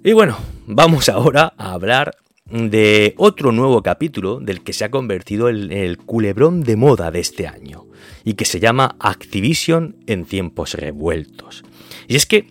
Y 0.03 0.13
bueno, 0.13 0.37
vamos 0.65 1.09
ahora 1.09 1.53
a 1.57 1.73
hablar 1.73 2.15
de 2.51 3.13
otro 3.17 3.51
nuevo 3.51 3.81
capítulo 3.81 4.39
del 4.39 4.61
que 4.61 4.73
se 4.73 4.83
ha 4.83 4.91
convertido 4.91 5.49
en 5.49 5.71
el 5.71 5.97
culebrón 5.97 6.63
de 6.63 6.75
moda 6.75 7.09
de 7.11 7.19
este 7.19 7.47
año 7.47 7.87
y 8.23 8.33
que 8.33 8.45
se 8.45 8.59
llama 8.59 8.95
Activision 8.99 9.95
en 10.05 10.25
tiempos 10.25 10.73
revueltos. 10.73 11.63
Y 12.07 12.15
es 12.15 12.25
que 12.25 12.47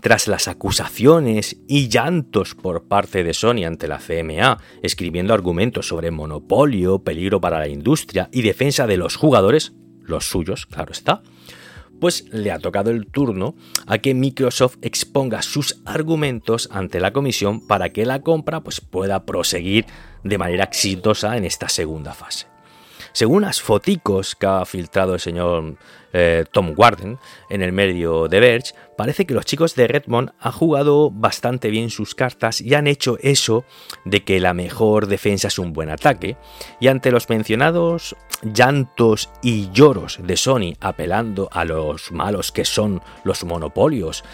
tras 0.00 0.26
las 0.26 0.48
acusaciones 0.48 1.58
y 1.68 1.88
llantos 1.88 2.54
por 2.54 2.84
parte 2.84 3.22
de 3.24 3.34
Sony 3.34 3.64
ante 3.66 3.88
la 3.88 3.98
CMA, 3.98 4.58
escribiendo 4.82 5.34
argumentos 5.34 5.88
sobre 5.88 6.10
monopolio, 6.10 7.00
peligro 7.00 7.40
para 7.40 7.58
la 7.58 7.68
industria 7.68 8.28
y 8.32 8.42
defensa 8.42 8.86
de 8.86 8.96
los 8.96 9.16
jugadores, 9.16 9.72
los 10.02 10.24
suyos, 10.24 10.66
claro 10.66 10.92
está, 10.92 11.22
pues 12.02 12.24
le 12.32 12.50
ha 12.50 12.58
tocado 12.58 12.90
el 12.90 13.06
turno 13.06 13.54
a 13.86 13.98
que 13.98 14.12
Microsoft 14.12 14.78
exponga 14.82 15.40
sus 15.40 15.80
argumentos 15.84 16.68
ante 16.72 16.98
la 16.98 17.12
comisión 17.12 17.64
para 17.64 17.90
que 17.90 18.04
la 18.04 18.22
compra 18.22 18.60
pues, 18.60 18.80
pueda 18.80 19.24
proseguir 19.24 19.86
de 20.24 20.36
manera 20.36 20.64
exitosa 20.64 21.36
en 21.36 21.44
esta 21.44 21.68
segunda 21.68 22.12
fase. 22.12 22.48
Según 23.12 23.42
las 23.42 23.62
foticos 23.62 24.34
que 24.34 24.46
ha 24.46 24.64
filtrado 24.64 25.14
el 25.14 25.20
señor 25.20 25.76
eh, 26.12 26.44
Tom 26.50 26.74
Warden 26.76 27.18
en 27.48 27.62
el 27.62 27.70
medio 27.70 28.26
de 28.26 28.40
Verge, 28.40 28.74
parece 28.96 29.24
que 29.24 29.34
los 29.34 29.46
chicos 29.46 29.76
de 29.76 29.86
Redmond 29.86 30.32
han 30.40 30.52
jugado 30.52 31.08
bastante 31.08 31.70
bien 31.70 31.88
sus 31.88 32.16
cartas 32.16 32.60
y 32.60 32.74
han 32.74 32.88
hecho 32.88 33.16
eso 33.20 33.64
de 34.04 34.24
que 34.24 34.40
la 34.40 34.54
mejor 34.54 35.06
defensa 35.06 35.46
es 35.46 35.58
un 35.60 35.72
buen 35.72 35.88
ataque, 35.88 36.36
y 36.80 36.88
ante 36.88 37.12
los 37.12 37.28
mencionados 37.28 38.16
llantos 38.42 39.30
y 39.42 39.70
lloros 39.70 40.18
de 40.22 40.36
Sony 40.36 40.74
apelando 40.80 41.48
a 41.52 41.64
los 41.64 42.12
malos 42.12 42.52
que 42.52 42.64
son 42.64 43.00
los 43.24 43.44
monopolios 43.44 44.24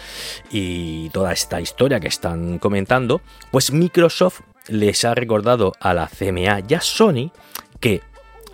y 0.51 1.09
toda 1.09 1.31
esta 1.31 1.61
historia 1.61 1.99
que 1.99 2.07
están 2.07 2.59
comentando, 2.59 3.21
pues 3.51 3.71
Microsoft 3.71 4.41
les 4.67 5.05
ha 5.05 5.15
recordado 5.15 5.73
a 5.79 5.93
la 5.93 6.07
CMA 6.07 6.61
y 6.67 6.73
a 6.73 6.81
Sony 6.81 7.31
que, 7.79 8.01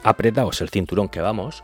apretaos 0.03 0.61
el 0.61 0.69
cinturón 0.69 1.09
que 1.09 1.21
vamos, 1.21 1.63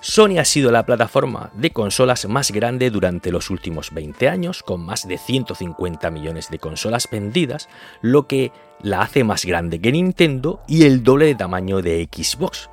Sony 0.00 0.38
ha 0.38 0.44
sido 0.44 0.70
la 0.70 0.86
plataforma 0.86 1.50
de 1.54 1.72
consolas 1.72 2.28
más 2.28 2.52
grande 2.52 2.90
durante 2.90 3.32
los 3.32 3.50
últimos 3.50 3.92
20 3.92 4.28
años, 4.28 4.62
con 4.62 4.80
más 4.80 5.08
de 5.08 5.18
150 5.18 6.10
millones 6.12 6.50
de 6.50 6.60
consolas 6.60 7.08
vendidas, 7.10 7.68
lo 8.00 8.28
que 8.28 8.52
la 8.80 9.02
hace 9.02 9.24
más 9.24 9.44
grande 9.44 9.80
que 9.80 9.90
Nintendo 9.90 10.60
y 10.68 10.84
el 10.84 11.02
doble 11.02 11.26
de 11.26 11.34
tamaño 11.34 11.82
de 11.82 12.08
Xbox, 12.12 12.70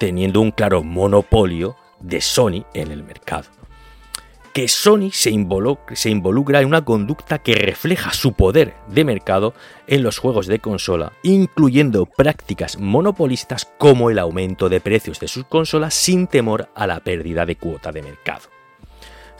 teniendo 0.00 0.40
un 0.40 0.50
claro 0.50 0.82
monopolio 0.82 1.76
de 2.00 2.20
Sony 2.20 2.64
en 2.74 2.90
el 2.90 3.04
mercado 3.04 3.60
que 4.52 4.66
Sony 4.68 5.10
se 5.12 5.30
involucra, 5.30 6.60
en 6.60 6.66
una 6.66 6.84
conducta 6.84 7.38
que 7.38 7.54
refleja 7.54 8.12
su 8.12 8.32
poder 8.32 8.74
de 8.88 9.04
mercado 9.04 9.54
en 9.86 10.02
los 10.02 10.18
juegos 10.18 10.46
de 10.46 10.58
consola, 10.58 11.12
incluyendo 11.22 12.06
prácticas 12.06 12.78
monopolistas 12.78 13.70
como 13.78 14.10
el 14.10 14.18
aumento 14.18 14.68
de 14.68 14.80
precios 14.80 15.20
de 15.20 15.28
sus 15.28 15.44
consolas 15.44 15.94
sin 15.94 16.26
temor 16.26 16.68
a 16.74 16.86
la 16.86 17.00
pérdida 17.00 17.46
de 17.46 17.56
cuota 17.56 17.92
de 17.92 18.02
mercado. 18.02 18.48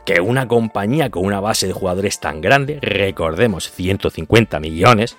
Que 0.04 0.20
una 0.20 0.46
compañía 0.46 1.10
con 1.10 1.24
una 1.24 1.40
base 1.40 1.66
de 1.66 1.72
jugadores 1.72 2.20
tan 2.20 2.40
grande, 2.40 2.78
recordemos 2.80 3.70
150 3.70 4.60
millones, 4.60 5.16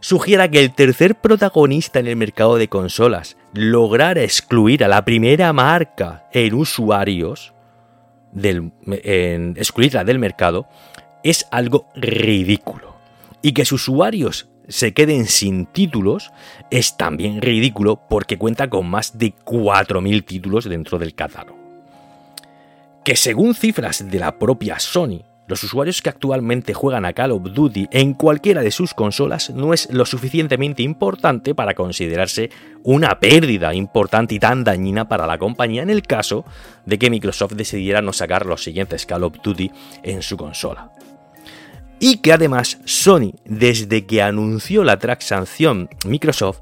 sugiera 0.00 0.50
que 0.50 0.60
el 0.60 0.74
tercer 0.74 1.14
protagonista 1.14 1.98
en 1.98 2.06
el 2.08 2.16
mercado 2.16 2.56
de 2.56 2.68
consolas 2.68 3.36
lograra 3.52 4.22
excluir 4.22 4.84
a 4.84 4.88
la 4.88 5.04
primera 5.04 5.52
marca 5.52 6.26
en 6.32 6.54
usuarios, 6.54 7.54
excluirla 8.34 10.04
del 10.04 10.18
mercado 10.18 10.68
es 11.22 11.46
algo 11.50 11.88
ridículo. 11.94 12.96
Y 13.42 13.52
que 13.52 13.64
sus 13.64 13.88
usuarios 13.88 14.48
se 14.68 14.94
queden 14.94 15.26
sin 15.26 15.66
títulos 15.66 16.30
es 16.70 16.96
también 16.96 17.42
ridículo 17.42 18.00
porque 18.08 18.38
cuenta 18.38 18.70
con 18.70 18.88
más 18.88 19.18
de 19.18 19.34
4.000 19.34 20.24
títulos 20.24 20.64
dentro 20.64 20.98
del 20.98 21.14
catálogo. 21.14 21.58
Que 23.04 23.16
según 23.16 23.54
cifras 23.54 24.08
de 24.10 24.18
la 24.18 24.38
propia 24.38 24.78
Sony, 24.78 25.24
los 25.50 25.64
usuarios 25.64 26.00
que 26.00 26.10
actualmente 26.10 26.74
juegan 26.74 27.04
a 27.04 27.12
Call 27.12 27.32
of 27.32 27.42
Duty 27.42 27.88
en 27.90 28.14
cualquiera 28.14 28.62
de 28.62 28.70
sus 28.70 28.94
consolas 28.94 29.50
no 29.50 29.74
es 29.74 29.92
lo 29.92 30.06
suficientemente 30.06 30.84
importante 30.84 31.56
para 31.56 31.74
considerarse 31.74 32.50
una 32.84 33.18
pérdida 33.18 33.74
importante 33.74 34.36
y 34.36 34.38
tan 34.38 34.62
dañina 34.62 35.08
para 35.08 35.26
la 35.26 35.38
compañía 35.38 35.82
en 35.82 35.90
el 35.90 36.02
caso 36.02 36.44
de 36.86 37.00
que 37.00 37.10
Microsoft 37.10 37.54
decidiera 37.54 38.00
no 38.00 38.12
sacar 38.12 38.46
los 38.46 38.62
siguientes 38.62 39.06
Call 39.06 39.24
of 39.24 39.38
Duty 39.42 39.72
en 40.04 40.22
su 40.22 40.36
consola. 40.36 40.92
Y 41.98 42.18
que 42.18 42.32
además 42.32 42.78
Sony, 42.84 43.32
desde 43.44 44.06
que 44.06 44.22
anunció 44.22 44.84
la 44.84 45.00
transacción 45.00 45.90
Microsoft, 46.06 46.60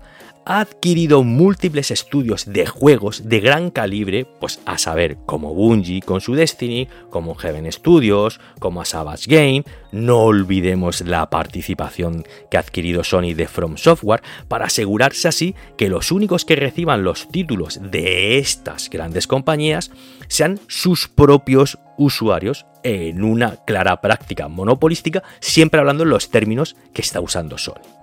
ha 0.49 0.61
adquirido 0.61 1.23
múltiples 1.25 1.91
estudios 1.91 2.47
de 2.47 2.67
juegos 2.67 3.29
de 3.29 3.41
gran 3.41 3.71
calibre, 3.71 4.25
pues 4.25 4.61
a 4.65 4.79
saber, 4.79 5.19
como 5.27 5.53
Bungie 5.53 6.01
con 6.01 6.23
su 6.23 6.35
Destiny, 6.35 6.89
como 7.11 7.35
Heaven 7.35 7.71
Studios, 7.71 8.41
como 8.59 8.81
a 8.81 8.87
Savage 8.87 9.27
Game, 9.27 9.65
no 9.93 10.21
olvidemos 10.23 11.03
la 11.03 11.29
participación 11.29 12.25
que 12.51 12.57
ha 12.57 12.61
adquirido 12.61 13.05
Sony 13.05 13.35
de 13.35 13.47
From 13.47 13.77
Software 13.77 14.23
para 14.49 14.67
asegurarse 14.67 15.29
así 15.29 15.55
que 15.77 15.91
los 15.91 16.11
únicos 16.11 16.47
que 16.47 16.57
reciban 16.57 17.05
los 17.05 17.29
títulos 17.29 17.79
de 17.83 18.39
estas 18.39 18.89
grandes 18.89 19.27
compañías 19.27 19.91
sean 20.29 20.59
sus 20.67 21.09
propios 21.09 21.79
usuarios 21.99 22.65
en 22.85 23.23
una 23.23 23.57
clara 23.67 24.01
práctica 24.01 24.49
monopolística, 24.49 25.23
siempre 25.41 25.81
hablando 25.81 26.05
en 26.05 26.11
los 26.11 26.31
términos 26.31 26.75
que 26.95 27.03
está 27.03 27.21
usando 27.21 27.59
Sony. 27.59 27.98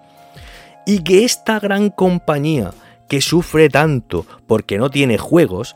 Y 0.86 1.00
que 1.00 1.26
esta 1.26 1.60
gran 1.60 1.90
compañía 1.90 2.72
que 3.08 3.22
sufre 3.22 3.70
tanto 3.70 4.26
porque 4.48 4.78
no 4.78 4.90
tiene 4.90 5.18
juegos, 5.18 5.76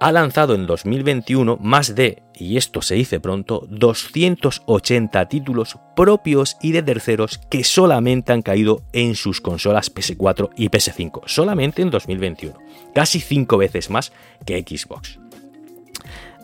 ha 0.00 0.12
lanzado 0.12 0.54
en 0.54 0.66
2021 0.66 1.56
más 1.60 1.94
de, 1.94 2.22
y 2.34 2.56
esto 2.56 2.82
se 2.82 2.94
dice 2.94 3.20
pronto, 3.20 3.66
280 3.70 5.28
títulos 5.28 5.78
propios 5.96 6.56
y 6.60 6.72
de 6.72 6.82
terceros 6.82 7.38
que 7.48 7.64
solamente 7.64 8.32
han 8.32 8.42
caído 8.42 8.82
en 8.92 9.14
sus 9.14 9.40
consolas 9.40 9.94
PS4 9.94 10.50
y 10.56 10.68
PS5, 10.68 11.22
solamente 11.26 11.82
en 11.82 11.90
2021, 11.90 12.58
casi 12.94 13.20
5 13.20 13.56
veces 13.56 13.88
más 13.88 14.12
que 14.44 14.60
Xbox. 14.60 15.18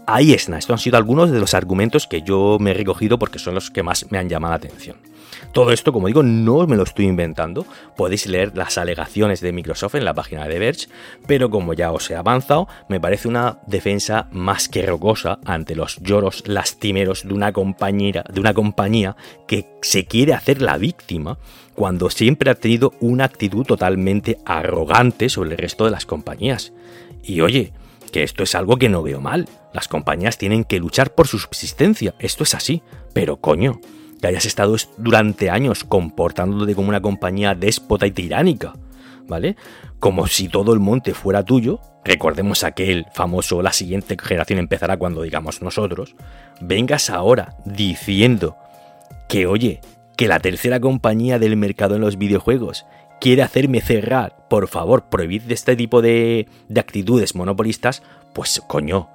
Ahí 0.07 0.33
está, 0.33 0.59
estos 0.59 0.73
han 0.73 0.79
sido 0.79 0.97
algunos 0.97 1.31
de 1.31 1.38
los 1.38 1.55
argumentos 1.55 2.07
que 2.07 2.23
yo 2.23 2.57
me 2.59 2.71
he 2.71 2.75
recogido 2.75 3.19
porque 3.19 3.38
son 3.38 3.55
los 3.55 3.71
que 3.71 3.83
más 3.83 4.11
me 4.11 4.19
han 4.19 4.29
llamado 4.29 4.52
la 4.52 4.57
atención. 4.57 4.97
Todo 5.52 5.72
esto, 5.72 5.92
como 5.92 6.06
digo, 6.06 6.22
no 6.22 6.66
me 6.66 6.76
lo 6.76 6.84
estoy 6.84 7.06
inventando, 7.06 7.66
podéis 7.96 8.26
leer 8.26 8.56
las 8.56 8.78
alegaciones 8.78 9.40
de 9.40 9.52
Microsoft 9.52 9.96
en 9.96 10.04
la 10.04 10.14
página 10.14 10.46
de 10.46 10.58
Verge, 10.58 10.88
pero 11.26 11.50
como 11.50 11.75
ya 11.75 11.92
os 11.92 12.10
he 12.10 12.16
avanzado, 12.16 12.68
me 12.88 13.00
parece 13.00 13.28
una 13.28 13.58
defensa 13.66 14.28
más 14.32 14.68
que 14.68 14.87
rocosa 14.87 15.38
ante 15.44 15.75
los 15.75 15.99
lloros 16.00 16.46
lastimeros 16.46 17.26
de 17.26 17.34
una 17.34 17.50
de 17.50 18.40
una 18.40 18.54
compañía 18.54 19.16
que 19.46 19.66
se 19.82 20.04
quiere 20.04 20.34
hacer 20.34 20.62
la 20.62 20.78
víctima 20.78 21.38
cuando 21.75 22.10
siempre 22.10 22.50
ha 22.50 22.54
tenido 22.54 22.92
una 23.00 23.25
actitud 23.25 23.64
totalmente 23.64 24.38
arrogante 24.44 25.28
sobre 25.28 25.52
el 25.52 25.58
resto 25.58 25.84
de 25.84 25.90
las 25.90 26.06
compañías. 26.06 26.72
Y 27.22 27.40
oye, 27.40 27.72
que 28.10 28.22
esto 28.22 28.42
es 28.42 28.54
algo 28.54 28.76
que 28.76 28.88
no 28.88 29.02
veo 29.02 29.20
mal. 29.20 29.49
Las 29.72 29.88
compañías 29.88 30.37
tienen 30.37 30.64
que 30.64 30.78
luchar 30.78 31.14
por 31.14 31.26
su 31.26 31.38
subsistencia, 31.38 32.14
esto 32.18 32.44
es 32.44 32.54
así. 32.54 32.82
Pero 33.12 33.38
coño, 33.38 33.80
que 34.21 34.29
hayas 34.29 34.45
estado 34.45 34.77
durante 34.99 35.50
años 35.50 35.85
comportándote 35.85 36.75
como 36.75 36.89
una 36.89 37.00
compañía 37.00 37.55
déspota 37.55 38.07
y 38.07 38.11
tiránica, 38.11 38.75
¿vale? 39.27 39.57
Como 39.99 40.27
si 40.27 40.49
todo 40.49 40.73
el 40.73 40.81
monte 40.81 41.15
fuera 41.15 41.45
tuyo. 41.45 41.81
Recordemos 42.05 42.65
aquel 42.65 43.07
famoso 43.12 43.62
la 43.62 43.73
siguiente 43.73 44.17
generación 44.19 44.59
empezará 44.59 44.97
cuando 44.97 45.23
digamos 45.23 45.62
nosotros. 45.62 46.15
Vengas 46.61 47.11
ahora 47.11 47.57
diciendo 47.65 48.57
que, 49.29 49.47
oye, 49.47 49.81
que 50.17 50.29
la 50.29 50.41
tercera 50.41 50.81
compañía 50.81 51.39
del 51.39 51.57
mercado 51.57 51.95
en 51.95 52.00
los 52.03 52.19
videojuegos 52.19 52.87
quiere 53.21 53.43
hacerme 53.43 53.81
cerrar, 53.81 54.49
por 54.49 54.67
favor, 54.69 55.09
prohibid 55.11 55.50
este 55.50 55.77
tipo 55.77 56.03
de, 56.03 56.49
de 56.69 56.81
actitudes 56.81 57.35
monopolistas, 57.35 58.03
pues 58.33 58.62
coño, 58.67 59.11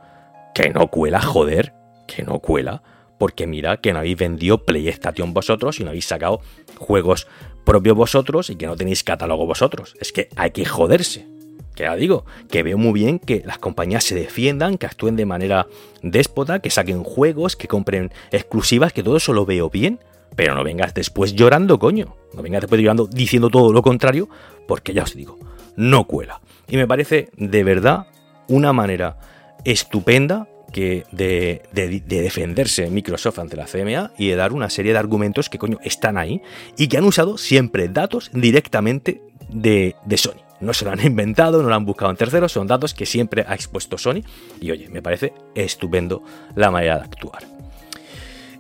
que 0.54 0.70
no 0.70 0.88
cuela, 0.88 1.22
joder, 1.22 1.74
que 2.08 2.24
no 2.24 2.40
cuela, 2.40 2.84
porque 3.18 3.48
mira 3.48 3.78
que 3.78 3.94
no 3.94 4.00
habéis 4.00 4.18
vendido 4.18 4.64
PlayStation 4.64 5.34
vosotros 5.34 5.80
y 5.80 5.84
no 5.84 5.90
habéis 5.90 6.06
sacado 6.06 6.42
juegos 6.78 7.28
propios 7.64 7.96
vosotros 7.96 8.50
y 8.50 8.56
que 8.56 8.68
no 8.68 8.76
tenéis 8.76 9.04
catálogo 9.04 9.46
vosotros. 9.46 9.96
Es 10.00 10.12
que 10.12 10.30
hay 10.36 10.52
que 10.52 10.66
joderse. 10.66 11.28
Que 11.76 11.84
ya 11.84 11.96
digo, 11.96 12.26
que 12.50 12.64
veo 12.64 12.78
muy 12.78 12.94
bien 12.94 13.20
que 13.20 13.44
las 13.46 13.58
compañías 13.58 14.06
se 14.06 14.16
defiendan, 14.16 14.78
que 14.78 14.86
actúen 14.86 15.18
de 15.18 15.26
manera 15.26 15.68
déspota, 16.02 16.60
que 16.60 16.70
saquen 16.70 17.04
juegos, 17.04 17.58
que 17.58 17.68
compren 17.68 18.12
exclusivas, 18.32 18.94
que 18.94 19.04
todo 19.04 19.18
eso 19.18 19.34
lo 19.34 19.46
veo 19.46 19.70
bien, 19.70 20.00
pero 20.38 20.56
no 20.56 20.64
vengas 20.64 20.94
después 20.94 21.36
llorando, 21.36 21.78
coño. 21.78 22.16
No 22.34 22.42
vengas 22.42 22.62
después 22.62 22.80
llorando 22.80 23.08
diciendo 23.08 23.50
todo 23.50 23.74
lo 23.74 23.82
contrario, 23.82 24.30
porque 24.68 24.94
ya 24.94 25.04
os 25.04 25.16
digo, 25.16 25.38
no 25.76 26.06
cuela. 26.08 26.40
Y 26.70 26.78
me 26.78 26.88
parece 26.88 27.30
de 27.36 27.64
verdad 27.66 28.08
una 28.48 28.72
manera 28.72 29.18
estupenda 29.66 30.48
de, 30.76 31.62
defenderse 32.06 32.90
Microsoft 32.90 33.40
ante 33.40 33.56
la 33.56 33.66
CMA 33.66 34.12
y 34.18 34.30
de 34.30 34.36
dar 34.36 34.54
una 34.54 34.70
serie 34.70 34.94
de 34.94 35.00
argumentos 35.00 35.50
que 35.50 35.58
coño 35.58 35.80
están 35.84 36.18
ahí 36.18 36.42
y 36.78 36.88
que 36.88 36.98
han 36.98 37.06
usado 37.06 37.38
siempre 37.38 37.88
datos 37.88 38.30
directamente 38.34 39.22
de, 39.50 39.96
de 40.06 40.18
Sony. 40.18 40.42
No 40.60 40.74
se 40.74 40.86
lo 40.86 40.92
han 40.92 41.00
inventado, 41.06 41.62
no 41.62 41.70
lo 41.70 41.76
han 41.76 41.86
buscado 41.86 42.12
en 42.12 42.18
terceros, 42.18 42.52
son 42.52 42.68
datos 42.68 42.94
que 42.94 43.06
siempre 43.06 43.46
ha 43.48 43.54
expuesto 43.54 43.98
Sony 43.98 44.22
y 44.60 44.72
oye, 44.72 44.90
me 44.90 45.02
parece 45.02 45.34
estupendo 45.56 46.24
la 46.56 46.72
manera 46.72 46.98
de 46.98 47.04
actuar. 47.04 47.44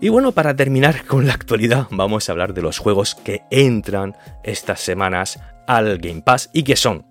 Y 0.01 0.10
bueno, 0.10 0.34
para 0.34 0.56
terminar 0.56 1.06
con 1.06 1.25
la 1.25 1.34
actualidad, 1.34 1.88
vamos 1.89 2.28
a 2.28 2.32
hablar 2.32 2.54
de 2.54 2.62
los 2.62 2.80
juegos 2.80 3.15
que 3.15 3.43
entran 3.49 4.15
estas 4.43 4.82
semanas 4.82 5.39
al 5.67 5.97
Game 5.97 6.21
Pass 6.21 6.49
y 6.54 6.63
que 6.63 6.75
son 6.75 7.06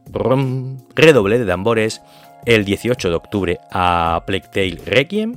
redoble 0.94 1.38
de 1.38 1.46
tambores 1.46 2.02
el 2.46 2.64
18 2.64 3.10
de 3.10 3.14
octubre 3.14 3.60
a 3.70 4.22
Plague 4.26 4.48
Tale 4.52 4.78
Requiem, 4.84 5.36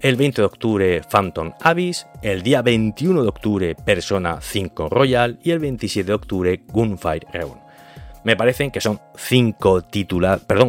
el 0.00 0.16
20 0.16 0.42
de 0.42 0.46
octubre 0.46 1.00
Phantom 1.10 1.52
Abyss, 1.60 2.06
el 2.22 2.42
día 2.42 2.62
21 2.62 3.22
de 3.22 3.28
octubre 3.28 3.74
Persona 3.74 4.38
5 4.40 4.88
Royal 4.88 5.38
y 5.42 5.50
el 5.50 5.60
27 5.60 6.06
de 6.06 6.14
octubre 6.14 6.62
Gunfire 6.68 7.26
Reborn. 7.32 7.60
Me 8.24 8.36
parecen 8.36 8.70
que 8.70 8.80
son 8.80 9.00
cinco 9.16 9.82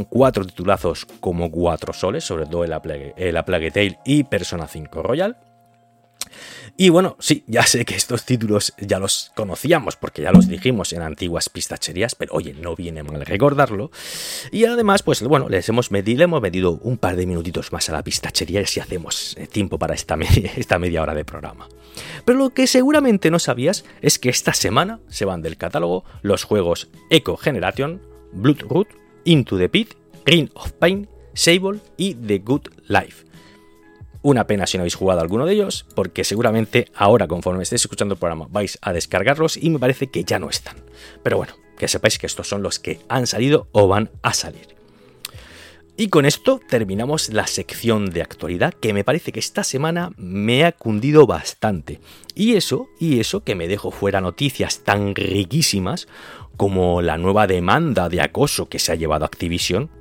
cuatro 0.09 0.45
titulazos 0.45 1.05
como 1.21 1.49
cuatro 1.49 1.93
soles, 1.93 2.25
sobre 2.25 2.45
todo 2.45 2.65
en 2.65 2.69
la 2.69 2.81
Plague, 2.81 3.13
la 3.31 3.45
Plague 3.45 3.71
Tale 3.71 3.99
y 4.03 4.25
Persona 4.25 4.67
5 4.67 5.01
Royal. 5.01 5.37
Y 6.77 6.89
bueno, 6.89 7.15
sí, 7.19 7.43
ya 7.47 7.63
sé 7.63 7.85
que 7.85 7.95
estos 7.95 8.25
títulos 8.25 8.73
ya 8.79 8.99
los 8.99 9.31
conocíamos 9.35 9.95
porque 9.95 10.21
ya 10.21 10.31
los 10.31 10.47
dijimos 10.47 10.91
en 10.93 11.01
antiguas 11.01 11.49
pistacherías, 11.49 12.15
pero 12.15 12.33
oye, 12.33 12.53
no 12.53 12.75
viene 12.75 13.03
mal 13.03 13.25
recordarlo. 13.25 13.91
Y 14.51 14.65
además, 14.65 15.01
pues 15.01 15.23
bueno, 15.23 15.47
les 15.47 15.69
hemos 15.69 15.91
medido, 15.91 16.17
le 16.17 16.23
hemos 16.25 16.41
medido 16.41 16.79
un 16.83 16.97
par 16.97 17.15
de 17.15 17.25
minutitos 17.25 17.71
más 17.71 17.89
a 17.89 17.93
la 17.93 18.03
pistachería 18.03 18.61
y 18.61 18.65
si 18.65 18.79
hacemos 18.79 19.35
eh, 19.37 19.47
tiempo 19.47 19.79
para 19.79 19.93
esta 19.95 20.17
media, 20.17 21.01
hora 21.01 21.13
de 21.13 21.25
programa. 21.25 21.67
Pero 22.25 22.37
lo 22.37 22.49
que 22.49 22.67
seguramente 22.67 23.31
no 23.31 23.39
sabías 23.39 23.85
es 24.01 24.19
que 24.19 24.29
esta 24.29 24.53
semana 24.53 24.99
se 25.07 25.25
van 25.25 25.41
del 25.41 25.57
catálogo 25.57 26.03
los 26.21 26.43
juegos 26.43 26.89
Echo 27.09 27.37
Generation, 27.37 28.01
Bloodroot, 28.33 28.89
Into 29.23 29.57
the 29.57 29.69
Pit, 29.69 29.93
Ring 30.25 30.49
of 30.55 30.73
Pain, 30.73 31.07
Sable 31.33 31.79
y 31.97 32.15
The 32.15 32.39
Good 32.39 32.67
Life. 32.87 33.25
Una 34.25 34.47
pena 34.47 34.65
si 34.65 34.75
no 34.75 34.81
habéis 34.81 34.95
jugado 34.95 35.21
alguno 35.21 35.45
de 35.45 35.53
ellos, 35.53 35.85
porque 35.93 36.23
seguramente 36.23 36.87
ahora, 36.95 37.27
conforme 37.27 37.61
estéis 37.61 37.83
escuchando 37.83 38.15
el 38.15 38.19
programa, 38.19 38.47
vais 38.49 38.79
a 38.81 38.91
descargarlos 38.91 39.55
y 39.55 39.69
me 39.69 39.77
parece 39.77 40.07
que 40.07 40.23
ya 40.23 40.39
no 40.39 40.49
están. 40.49 40.77
Pero 41.21 41.37
bueno, 41.37 41.53
que 41.77 41.87
sepáis 41.87 42.17
que 42.17 42.25
estos 42.25 42.49
son 42.49 42.63
los 42.63 42.79
que 42.79 42.99
han 43.07 43.27
salido 43.27 43.67
o 43.71 43.87
van 43.87 44.09
a 44.23 44.33
salir. 44.33 44.75
Y 45.95 46.07
con 46.07 46.25
esto 46.25 46.59
terminamos 46.67 47.29
la 47.29 47.45
sección 47.45 48.09
de 48.09 48.23
actualidad 48.23 48.73
que 48.73 48.93
me 48.93 49.03
parece 49.03 49.31
que 49.31 49.39
esta 49.39 49.63
semana 49.63 50.09
me 50.17 50.65
ha 50.65 50.71
cundido 50.71 51.27
bastante. 51.27 51.99
Y 52.33 52.55
eso, 52.55 52.87
y 52.99 53.19
eso 53.19 53.43
que 53.43 53.53
me 53.53 53.67
dejo 53.67 53.91
fuera 53.91 54.21
noticias 54.21 54.79
tan 54.79 55.13
riquísimas 55.13 56.07
como 56.57 57.03
la 57.03 57.19
nueva 57.19 57.45
demanda 57.45 58.09
de 58.09 58.21
acoso 58.21 58.69
que 58.69 58.79
se 58.79 58.91
ha 58.91 58.95
llevado 58.95 59.23
a 59.23 59.27
Activision. 59.27 59.91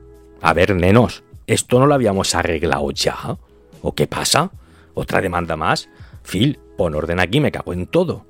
A 0.41 0.55
ver, 0.55 0.75
nenos, 0.75 1.25
esto 1.47 1.79
no 1.79 1.87
lo 1.87 1.95
habíamos 1.95 2.35
arreglado 2.35 2.91
ya. 2.91 3.37
¿O 3.85 3.94
qué 3.94 4.07
pasa? 4.07 4.51
¿Otra 4.94 5.20
demanda 5.20 5.57
más? 5.57 5.90
Phil, 6.25 6.59
pon 6.79 6.94
orden 6.94 7.20
aquí, 7.20 7.38
me 7.38 7.53
cago 7.53 7.75
en 7.75 7.87
todo. 7.87 8.25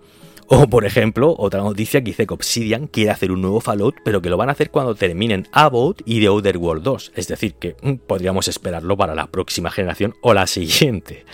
O, 0.48 0.66
por 0.68 0.84
ejemplo, 0.84 1.34
otra 1.38 1.62
noticia 1.62 2.00
que 2.00 2.06
dice 2.06 2.26
que 2.26 2.34
Obsidian 2.34 2.88
quiere 2.88 3.12
hacer 3.12 3.30
un 3.30 3.40
nuevo 3.40 3.60
Fallout, 3.60 3.94
pero 4.04 4.20
que 4.20 4.28
lo 4.28 4.36
van 4.36 4.48
a 4.48 4.52
hacer 4.52 4.70
cuando 4.70 4.96
terminen 4.96 5.46
About 5.52 6.02
y 6.04 6.20
The 6.20 6.26
Outer 6.26 6.58
World 6.58 6.82
2. 6.82 7.12
Es 7.14 7.28
decir, 7.28 7.54
que 7.54 7.76
mm, 7.80 7.94
podríamos 8.06 8.48
esperarlo 8.48 8.96
para 8.96 9.14
la 9.14 9.28
próxima 9.28 9.70
generación 9.70 10.14
o 10.22 10.34
la 10.34 10.48
siguiente. 10.48 11.24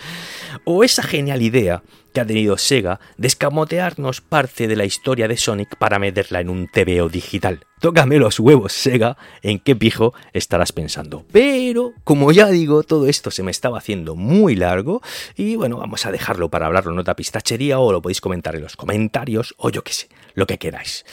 O 0.65 0.83
esa 0.83 1.01
genial 1.01 1.41
idea 1.41 1.81
que 2.13 2.21
ha 2.21 2.25
tenido 2.25 2.57
Sega 2.57 2.99
de 3.17 3.27
escamotearnos 3.27 4.21
parte 4.21 4.67
de 4.67 4.75
la 4.75 4.85
historia 4.85 5.27
de 5.27 5.37
Sonic 5.37 5.75
para 5.77 5.99
meterla 5.99 6.41
en 6.41 6.49
un 6.49 6.67
TVO 6.67 7.09
digital. 7.09 7.65
Tócame 7.79 8.19
los 8.19 8.39
huevos, 8.39 8.73
Sega, 8.73 9.17
en 9.41 9.59
qué 9.59 9.75
pijo 9.75 10.13
estarás 10.33 10.71
pensando. 10.71 11.25
Pero, 11.31 11.93
como 12.03 12.31
ya 12.31 12.47
digo, 12.47 12.83
todo 12.83 13.07
esto 13.07 13.31
se 13.31 13.41
me 13.41 13.49
estaba 13.49 13.79
haciendo 13.79 14.15
muy 14.15 14.55
largo 14.55 15.01
y 15.35 15.55
bueno, 15.55 15.77
vamos 15.77 16.05
a 16.05 16.11
dejarlo 16.11 16.49
para 16.49 16.67
hablarlo 16.67 16.93
en 16.93 16.99
otra 16.99 17.15
pistachería 17.15 17.79
o 17.79 17.91
lo 17.91 18.01
podéis 18.01 18.21
comentar 18.21 18.55
en 18.55 18.61
los 18.61 18.75
comentarios 18.75 19.55
o 19.57 19.71
yo 19.71 19.83
qué 19.83 19.93
sé, 19.93 20.09
lo 20.35 20.45
que 20.45 20.59
queráis. 20.59 21.05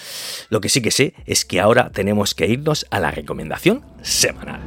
Lo 0.50 0.60
que 0.60 0.68
sí 0.68 0.82
que 0.82 0.90
sé 0.90 1.14
es 1.24 1.46
que 1.46 1.60
ahora 1.60 1.90
tenemos 1.90 2.34
que 2.34 2.46
irnos 2.46 2.86
a 2.90 3.00
la 3.00 3.12
recomendación 3.12 3.82
semanal. 4.02 4.60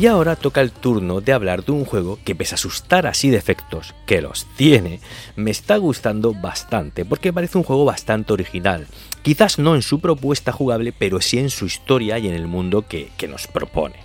Y 0.00 0.06
ahora 0.06 0.34
toca 0.34 0.62
el 0.62 0.72
turno 0.72 1.20
de 1.20 1.34
hablar 1.34 1.62
de 1.62 1.72
un 1.72 1.84
juego 1.84 2.18
que 2.24 2.34
pese 2.34 2.54
a 2.54 2.56
asustar 2.56 3.06
así 3.06 3.28
defectos, 3.28 3.94
que 4.06 4.22
los 4.22 4.46
tiene, 4.56 4.98
me 5.36 5.50
está 5.50 5.76
gustando 5.76 6.32
bastante, 6.32 7.04
porque 7.04 7.34
parece 7.34 7.58
un 7.58 7.64
juego 7.64 7.84
bastante 7.84 8.32
original. 8.32 8.86
Quizás 9.20 9.58
no 9.58 9.74
en 9.74 9.82
su 9.82 10.00
propuesta 10.00 10.52
jugable, 10.52 10.94
pero 10.98 11.20
sí 11.20 11.38
en 11.38 11.50
su 11.50 11.66
historia 11.66 12.18
y 12.18 12.28
en 12.28 12.32
el 12.32 12.46
mundo 12.46 12.86
que, 12.88 13.10
nos 13.28 13.46
propone. 13.46 13.96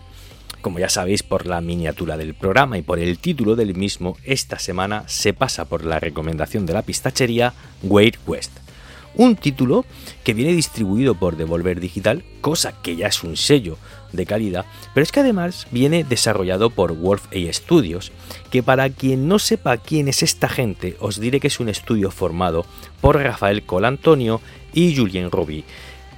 Como 0.59 0.79
ya 0.79 0.89
sabéis 0.89 1.23
por 1.23 1.45
la 1.45 1.61
miniatura 1.61 2.17
del 2.17 2.33
programa 2.33 2.77
y 2.77 2.81
por 2.81 2.99
el 2.99 3.17
título 3.17 3.55
del 3.55 3.73
mismo, 3.73 4.17
esta 4.25 4.59
semana 4.59 5.05
se 5.07 5.31
pasa 5.31 5.63
por 5.63 5.85
la 5.85 6.01
recomendación 6.01 6.65
de 6.65 6.73
la 6.73 6.81
pistachería 6.81 7.53
Wade 7.83 8.19
West 8.27 8.51
un 9.17 9.35
título 9.35 9.85
que 10.23 10.33
viene 10.33 10.53
distribuido 10.53 11.15
por 11.15 11.37
Devolver 11.37 11.79
Digital, 11.79 12.25
cosa 12.41 12.81
que 12.81 12.95
ya 12.95 13.07
es 13.07 13.23
un 13.23 13.37
sello 13.37 13.77
de 14.15 14.25
calidad, 14.25 14.65
pero 14.93 15.03
es 15.03 15.11
que 15.11 15.21
además 15.21 15.67
viene 15.71 16.03
desarrollado 16.03 16.69
por 16.69 16.93
Wolf 16.93 17.25
A 17.27 17.53
Studios, 17.53 18.11
que 18.51 18.63
para 18.63 18.89
quien 18.89 19.27
no 19.27 19.39
sepa 19.39 19.77
quién 19.77 20.07
es 20.07 20.23
esta 20.23 20.49
gente, 20.49 20.97
os 20.99 21.19
diré 21.19 21.39
que 21.39 21.47
es 21.47 21.59
un 21.59 21.69
estudio 21.69 22.11
formado 22.11 22.65
por 23.01 23.21
Rafael 23.21 23.63
Colantonio 23.63 24.41
y 24.73 24.95
Julien 24.95 25.31
Roby 25.31 25.63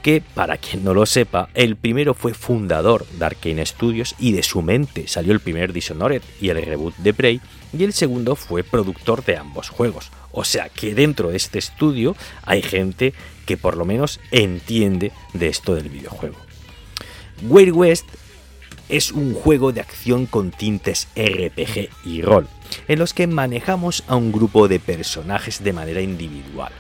que, 0.08 0.22
para 0.22 0.56
quien 0.56 0.86
no 0.86 0.94
lo 0.94 1.06
sepa, 1.06 1.50
el 1.54 1.76
primero 1.76 2.14
fue 2.14 2.34
fundador 2.34 3.06
de 3.20 3.26
Arkane 3.26 3.66
Studios 3.66 4.16
y 4.18 4.32
de 4.32 4.42
su 4.42 4.62
mente 4.62 5.06
salió 5.06 5.34
el 5.34 5.42
primer 5.42 5.74
Dishonored 5.74 6.22
y 6.40 6.48
el 6.48 6.64
reboot 6.64 6.96
de 6.96 7.14
Prey, 7.14 7.42
y 7.78 7.84
el 7.84 7.92
segundo 7.92 8.38
fue 8.38 8.64
productor 8.64 9.26
de 9.26 9.36
ambos 9.36 9.68
juegos. 9.68 10.10
O 10.32 10.46
sea 10.46 10.70
que 10.70 10.96
dentro 10.96 11.30
de 11.30 11.36
este 11.36 11.60
estudio 11.60 12.16
hay 12.44 12.62
gente 12.62 13.14
que 13.46 13.58
por 13.58 13.76
lo 13.76 13.84
menos 13.84 14.22
entiende 14.32 15.12
de 15.34 15.48
esto 15.50 15.76
del 15.76 15.90
videojuego. 15.90 16.47
Wild 17.44 17.76
West 17.76 18.06
es 18.90 19.12
un 19.12 19.34
juego 19.34 19.72
de 19.72 19.82
acción 19.82 20.26
con 20.26 20.52
tintes 20.52 21.08
RPG 21.16 21.90
y 22.06 22.22
rol, 22.22 22.48
en 22.88 23.00
los 23.00 23.14
que 23.14 23.28
manejamos 23.28 24.04
a 24.08 24.16
un 24.16 24.32
grupo 24.32 24.68
de 24.68 24.80
personajes 24.80 25.64
de 25.64 25.74
manera 25.74 26.02
individual. 26.02 26.72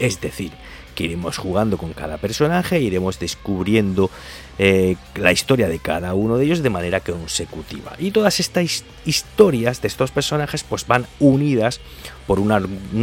Es 0.00 0.20
decir, 0.20 0.52
que 0.94 1.04
iremos 1.04 1.38
jugando 1.38 1.78
con 1.78 1.92
cada 1.92 2.18
personaje, 2.18 2.80
iremos 2.80 3.18
descubriendo 3.18 4.10
eh, 4.58 4.96
la 5.16 5.32
historia 5.32 5.68
de 5.68 5.78
cada 5.78 6.14
uno 6.14 6.36
de 6.36 6.44
ellos 6.44 6.62
de 6.62 6.70
manera 6.70 7.00
consecutiva. 7.00 7.92
Y 7.98 8.10
todas 8.10 8.40
estas 8.40 8.84
historias 9.04 9.82
de 9.82 9.88
estos 9.88 10.10
personajes 10.10 10.62
pues 10.62 10.86
van 10.86 11.06
unidas 11.18 11.80
por 12.26 12.40
un, 12.40 12.52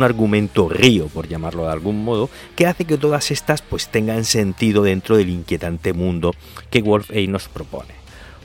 argumento 0.01 0.69
río, 0.69 1.08
por 1.08 1.27
llamarlo 1.27 1.65
de 1.65 1.71
algún 1.71 2.04
modo, 2.04 2.30
que 2.56 2.65
hace 2.65 2.86
que 2.86 2.97
todas 2.97 3.32
estas 3.32 3.62
pues 3.62 3.89
tengan 3.89 4.25
sentido 4.25 4.84
dentro 4.84 5.17
del 5.17 5.30
inquietante 5.30 5.93
mundo 5.93 6.34
que 6.69 6.82
Wolf 6.82 7.12
A 7.12 7.30
nos 7.30 7.47
propone 7.47 8.01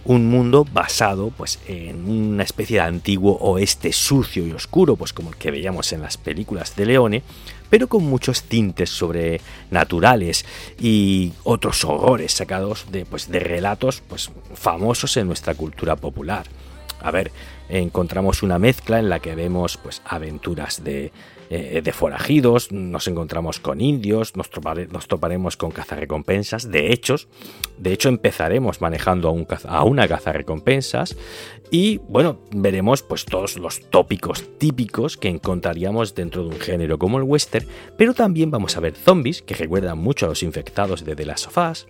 un 0.07 0.29
mundo 0.29 0.65
basado 0.73 1.33
pues 1.37 1.59
en 1.67 2.09
una 2.09 2.45
especie 2.45 2.77
de 2.77 2.83
antiguo 2.83 3.39
oeste 3.41 3.93
sucio 3.93 4.47
y 4.47 4.53
oscuro, 4.53 4.97
pues 4.97 5.13
como 5.13 5.31
el 5.31 5.37
que 5.37 5.51
veíamos 5.51 5.93
en 5.93 6.01
las 6.01 6.17
películas 6.17 6.77
de 6.77 6.87
Leone, 6.87 7.23
pero 7.71 7.89
con 7.89 8.05
muchos 8.05 8.43
tintes 8.45 8.91
sobrenaturales 8.91 10.45
y 10.79 11.33
otros 11.45 11.85
horrores 11.85 12.33
sacados 12.33 12.87
de, 12.91 13.05
pues, 13.05 13.31
de 13.31 13.41
relatos 13.41 14.03
pues, 14.07 14.31
famosos 14.55 15.17
en 15.17 15.27
nuestra 15.27 15.55
cultura 15.55 15.97
popular. 15.97 16.47
A 17.01 17.11
ver, 17.11 17.31
encontramos 17.69 18.43
una 18.43 18.59
mezcla 18.59 18.99
en 18.99 19.09
la 19.09 19.21
que 19.21 19.35
vemos 19.35 19.77
pues, 19.77 20.03
aventuras 20.05 20.83
de 20.83 21.13
eh, 21.51 21.81
de 21.83 21.93
forajidos, 21.93 22.73
nos 22.73 23.07
encontramos 23.09 23.61
con 23.61 23.81
indios, 23.81 24.37
nos, 24.37 24.51
toparemos 24.51 25.57
con 25.57 25.71
cazarrecompensas. 25.71 26.71
De 26.71 26.93
hecho, 26.93 27.17
de 27.79 27.93
hecho 27.93 28.09
empezaremos 28.09 28.81
manejando 28.81 29.29
a, 29.29 29.33
un 29.33 29.47
a 29.69 29.85
una 29.85 30.09
cazarrecompensas 30.09 31.17
y 31.71 31.99
bueno, 32.09 32.39
veremos 32.51 33.03
pues 33.03 33.25
todos 33.25 33.59
los 33.59 33.81
tópicos 33.91 34.45
típicos 34.59 35.17
que 35.17 35.29
encontraríamos 35.29 36.15
dentro 36.15 36.43
de 36.45 36.51
un 36.51 36.61
género 36.61 36.99
como 36.99 37.19
el 37.19 37.25
western, 37.25 37.67
pero 37.97 38.15
también 38.15 38.51
vamos 38.51 38.77
a 38.77 38.81
ver 38.81 38.95
zombies 38.95 39.43
que 39.43 39.55
recuerdan 39.55 39.99
mucho 39.99 40.27
a 40.27 40.29
los 40.29 40.43
infectados 40.43 41.05
de 41.05 41.17
The 41.17 41.27
Last 41.27 41.47
of 41.47 41.59
Us, 41.59 41.87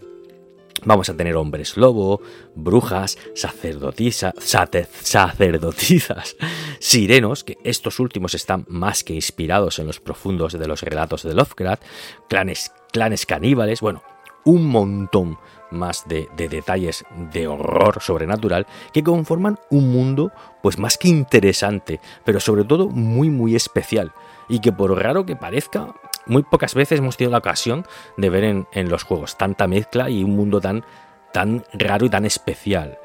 Vamos 0.84 1.08
a 1.08 1.16
tener 1.16 1.36
hombres 1.36 1.76
lobo, 1.76 2.20
brujas, 2.54 3.18
sacerdotisas, 3.34 4.34
sacerdotisas, 4.38 6.36
sirenos, 6.78 7.44
que 7.44 7.58
estos 7.64 8.00
últimos 8.00 8.34
están 8.34 8.64
más 8.68 9.04
que 9.04 9.14
inspirados 9.14 9.78
en 9.78 9.86
los 9.86 10.00
profundos 10.00 10.52
de 10.58 10.66
los 10.66 10.82
relatos 10.82 11.22
de 11.22 11.34
Lovecraft, 11.34 11.82
clanes, 12.28 12.72
clanes 12.92 13.26
caníbales, 13.26 13.80
bueno, 13.80 14.02
un 14.44 14.68
montón 14.68 15.38
más 15.72 16.06
de, 16.06 16.28
de, 16.36 16.48
detalles 16.48 17.04
de 17.32 17.48
horror 17.48 18.00
sobrenatural 18.00 18.66
que 18.92 19.02
conforman 19.02 19.58
un 19.70 19.90
mundo 19.90 20.30
pues 20.62 20.78
más 20.78 20.96
que 20.96 21.08
interesante, 21.08 22.00
pero 22.24 22.38
sobre 22.38 22.64
todo 22.64 22.88
muy 22.88 23.28
muy 23.28 23.56
especial 23.56 24.12
y 24.48 24.60
que 24.60 24.72
por 24.72 24.96
raro 24.96 25.26
que 25.26 25.34
parezca 25.34 25.94
muy 26.26 26.42
pocas 26.42 26.74
veces 26.74 26.98
hemos 26.98 27.16
tenido 27.16 27.32
la 27.32 27.38
ocasión 27.38 27.86
de 28.16 28.30
ver 28.30 28.44
en, 28.44 28.88
los 28.88 29.04
juegos 29.04 29.36
tanta 29.36 29.66
mezcla 29.66 30.10
y 30.10 30.22
un 30.22 30.36
mundo 30.36 30.60
tan, 30.60 30.84
tan 31.32 31.64
raro 31.72 32.06
y 32.06 32.10
tan 32.10 32.24
especial. 32.24 32.98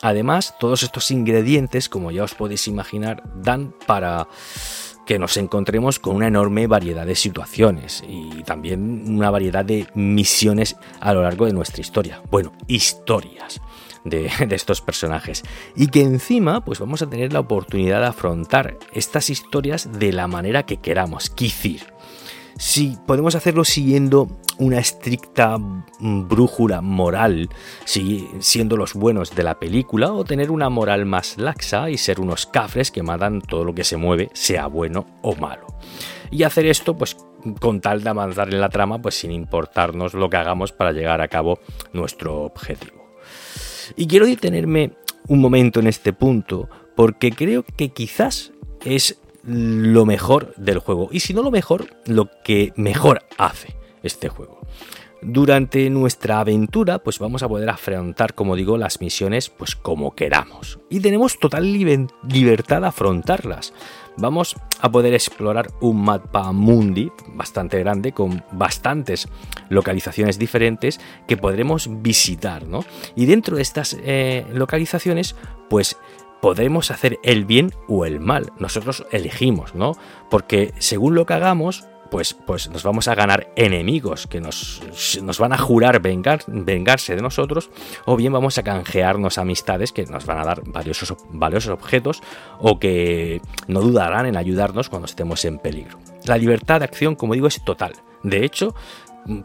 Además, 0.00 0.54
todos 0.60 0.82
estos 0.82 1.10
ingredientes, 1.10 1.88
como 1.88 2.10
ya 2.10 2.22
os 2.22 2.34
podéis 2.34 2.68
imaginar, 2.68 3.22
dan 3.34 3.74
para 3.86 4.28
que 5.06 5.18
nos 5.18 5.36
encontremos 5.38 5.98
con 5.98 6.16
una 6.16 6.28
enorme 6.28 6.66
variedad 6.66 7.06
de 7.06 7.16
situaciones 7.16 8.04
y 8.06 8.42
también 8.44 9.04
una 9.08 9.30
variedad 9.30 9.64
de 9.64 9.86
misiones 9.94 10.76
a 11.00 11.14
lo 11.14 11.22
largo 11.22 11.46
de 11.46 11.54
nuestra 11.54 11.80
historia. 11.80 12.22
Bueno, 12.30 12.52
historias 12.66 13.60
de, 14.04 14.30
estos 14.50 14.80
personajes. 14.80 15.42
Y 15.74 15.88
que 15.88 16.02
encima, 16.02 16.64
pues 16.64 16.78
vamos 16.78 17.02
a 17.02 17.08
tener 17.08 17.32
la 17.32 17.40
oportunidad 17.40 18.00
de 18.00 18.06
afrontar 18.06 18.76
estas 18.92 19.30
historias 19.30 19.98
de 19.98 20.12
la 20.12 20.28
manera 20.28 20.64
que 20.64 20.78
queramos. 20.78 21.30
Quizir 21.30 21.86
si 22.58 22.96
podemos 23.06 23.36
hacerlo 23.36 23.64
siguiendo 23.64 24.28
una 24.58 24.78
estricta 24.80 25.56
brújula 26.00 26.80
moral, 26.80 27.48
siendo 27.84 28.76
los 28.76 28.94
buenos 28.94 29.34
de 29.34 29.44
la 29.44 29.58
película, 29.60 30.12
o 30.12 30.24
tener 30.24 30.50
una 30.50 30.68
moral 30.68 31.06
más 31.06 31.38
laxa 31.38 31.88
y 31.88 31.96
ser 31.96 32.20
unos 32.20 32.46
cafres 32.46 32.90
que 32.90 33.04
matan 33.04 33.40
todo 33.40 33.64
lo 33.64 33.74
que 33.74 33.84
se 33.84 33.96
mueve, 33.96 34.28
sea 34.32 34.66
bueno 34.66 35.06
o 35.22 35.36
malo. 35.36 35.66
Y 36.30 36.42
hacer 36.42 36.66
esto, 36.66 36.96
pues 36.96 37.16
con 37.60 37.80
tal 37.80 38.02
de 38.02 38.10
avanzar 38.10 38.52
en 38.52 38.60
la 38.60 38.68
trama, 38.68 39.00
pues 39.00 39.14
sin 39.14 39.30
importarnos 39.30 40.14
lo 40.14 40.28
que 40.28 40.36
hagamos 40.36 40.72
para 40.72 40.92
llegar 40.92 41.20
a 41.20 41.28
cabo 41.28 41.60
nuestro 41.92 42.42
objetivo. 42.42 43.14
Y 43.96 44.08
quiero 44.08 44.26
detenerme 44.26 44.92
un 45.28 45.40
momento 45.40 45.78
en 45.78 45.86
este 45.86 46.12
punto, 46.12 46.68
porque 46.96 47.30
creo 47.30 47.64
que 47.76 47.90
quizás 47.90 48.52
es 48.84 49.20
lo 49.48 50.04
mejor 50.04 50.54
del 50.56 50.78
juego. 50.78 51.08
Y 51.10 51.20
si 51.20 51.32
no 51.32 51.42
lo 51.42 51.50
mejor, 51.50 51.96
lo 52.04 52.28
que 52.44 52.72
mejor 52.76 53.22
hace 53.38 53.74
este 54.02 54.28
juego. 54.28 54.60
Durante 55.20 55.90
nuestra 55.90 56.38
aventura, 56.38 57.00
pues 57.00 57.18
vamos 57.18 57.42
a 57.42 57.48
poder 57.48 57.68
afrontar, 57.70 58.34
como 58.34 58.54
digo, 58.54 58.78
las 58.78 59.00
misiones 59.00 59.48
pues 59.48 59.74
como 59.74 60.14
queramos. 60.14 60.78
Y 60.90 61.00
tenemos 61.00 61.40
total 61.40 61.72
libertad 61.72 62.82
de 62.82 62.86
afrontarlas. 62.86 63.72
Vamos 64.16 64.54
a 64.80 64.92
poder 64.92 65.14
explorar 65.14 65.70
un 65.80 66.04
mapa 66.04 66.52
mundi 66.52 67.10
bastante 67.28 67.80
grande 67.80 68.12
con 68.12 68.44
bastantes 68.52 69.28
localizaciones 69.70 70.38
diferentes 70.38 71.00
que 71.26 71.36
podremos 71.36 71.88
visitar, 72.02 72.66
¿no? 72.66 72.84
Y 73.16 73.26
dentro 73.26 73.56
de 73.56 73.62
estas 73.62 73.96
eh, 74.00 74.46
localizaciones, 74.52 75.34
pues 75.68 75.96
podremos 76.40 76.90
hacer 76.90 77.18
el 77.22 77.44
bien 77.44 77.72
o 77.88 78.04
el 78.04 78.20
mal. 78.20 78.52
Nosotros 78.58 79.06
elegimos, 79.10 79.74
¿no? 79.74 79.92
Porque 80.30 80.72
según 80.78 81.14
lo 81.14 81.26
que 81.26 81.34
hagamos, 81.34 81.86
pues, 82.10 82.34
pues 82.34 82.70
nos 82.70 82.82
vamos 82.82 83.08
a 83.08 83.14
ganar 83.14 83.52
enemigos 83.56 84.26
que 84.26 84.40
nos, 84.40 84.80
nos 85.22 85.38
van 85.38 85.52
a 85.52 85.58
jurar 85.58 86.00
vengar, 86.00 86.40
vengarse 86.46 87.14
de 87.14 87.22
nosotros, 87.22 87.70
o 88.06 88.16
bien 88.16 88.32
vamos 88.32 88.58
a 88.58 88.62
canjearnos 88.62 89.38
amistades 89.38 89.92
que 89.92 90.06
nos 90.06 90.24
van 90.26 90.38
a 90.38 90.44
dar 90.44 90.62
valiosos, 90.64 91.16
valiosos 91.30 91.72
objetos 91.72 92.22
o 92.58 92.78
que 92.78 93.40
no 93.66 93.80
dudarán 93.80 94.26
en 94.26 94.36
ayudarnos 94.36 94.88
cuando 94.88 95.06
estemos 95.06 95.44
en 95.44 95.58
peligro. 95.58 95.98
La 96.24 96.36
libertad 96.36 96.80
de 96.80 96.84
acción, 96.84 97.14
como 97.14 97.34
digo, 97.34 97.46
es 97.46 97.62
total. 97.64 97.92
De 98.22 98.44
hecho, 98.44 98.74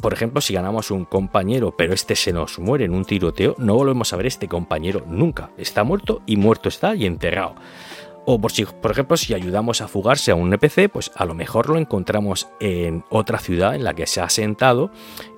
por 0.01 0.13
ejemplo, 0.13 0.41
si 0.41 0.53
ganamos 0.53 0.91
un 0.91 1.05
compañero, 1.05 1.75
pero 1.75 1.93
este 1.93 2.15
se 2.15 2.31
nos 2.31 2.59
muere 2.59 2.85
en 2.85 2.93
un 2.93 3.05
tiroteo, 3.05 3.55
no 3.57 3.75
volvemos 3.75 4.13
a 4.13 4.17
ver 4.17 4.27
este 4.27 4.47
compañero 4.47 5.03
nunca. 5.07 5.51
Está 5.57 5.83
muerto 5.83 6.21
y 6.25 6.37
muerto 6.37 6.69
está 6.69 6.95
y 6.95 7.05
enterrado. 7.05 7.55
O 8.25 8.39
por, 8.39 8.51
si, 8.51 8.63
por 8.65 8.91
ejemplo, 8.91 9.17
si 9.17 9.33
ayudamos 9.33 9.81
a 9.81 9.89
fugarse 9.89 10.31
a 10.31 10.35
un 10.35 10.47
NPC, 10.47 10.89
pues 10.89 11.11
a 11.15 11.25
lo 11.25 11.33
mejor 11.33 11.69
lo 11.69 11.77
encontramos 11.77 12.47
en 12.61 13.03
otra 13.09 13.39
ciudad 13.39 13.75
en 13.75 13.83
la 13.83 13.93
que 13.93 14.07
se 14.07 14.21
ha 14.21 14.29
sentado 14.29 14.91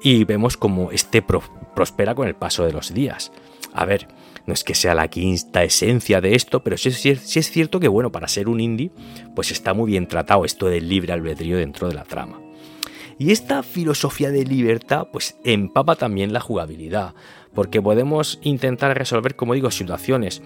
y 0.03 0.23
vemos 0.23 0.55
como 0.55 0.91
este 0.91 1.23
prospera 1.23 2.13
con 2.13 2.27
el 2.27 2.35
paso 2.35 2.63
de 2.63 2.73
los 2.73 2.93
días. 2.93 3.31
A 3.73 3.85
ver, 3.85 4.07
no 4.45 4.53
es 4.53 4.63
que 4.63 4.75
sea 4.75 4.93
la 4.93 5.07
quinta 5.07 5.63
esencia 5.63 6.21
de 6.21 6.35
esto, 6.35 6.61
pero 6.63 6.77
sí, 6.77 6.91
sí, 6.91 7.09
es 7.09 7.51
cierto 7.51 7.79
que, 7.79 7.87
bueno, 7.87 8.11
para 8.11 8.27
ser 8.27 8.47
un 8.47 8.59
indie, 8.59 8.91
pues 9.35 9.49
está 9.49 9.73
muy 9.73 9.89
bien 9.89 10.07
tratado 10.07 10.45
esto 10.45 10.67
del 10.67 10.87
libre 10.87 11.13
albedrío 11.13 11.57
dentro 11.57 11.87
de 11.87 11.95
la 11.95 12.03
trama. 12.03 12.44
Y 13.17 13.31
esta 13.31 13.63
filosofía 13.63 14.31
de 14.31 14.43
libertad 14.43 15.07
pues 15.11 15.37
empapa 15.43 15.95
también 15.95 16.33
la 16.33 16.41
jugabilidad, 16.41 17.13
porque 17.53 17.81
podemos 17.81 18.39
intentar 18.41 18.97
resolver, 18.97 19.35
como 19.35 19.53
digo, 19.53 19.71
situaciones 19.71 20.41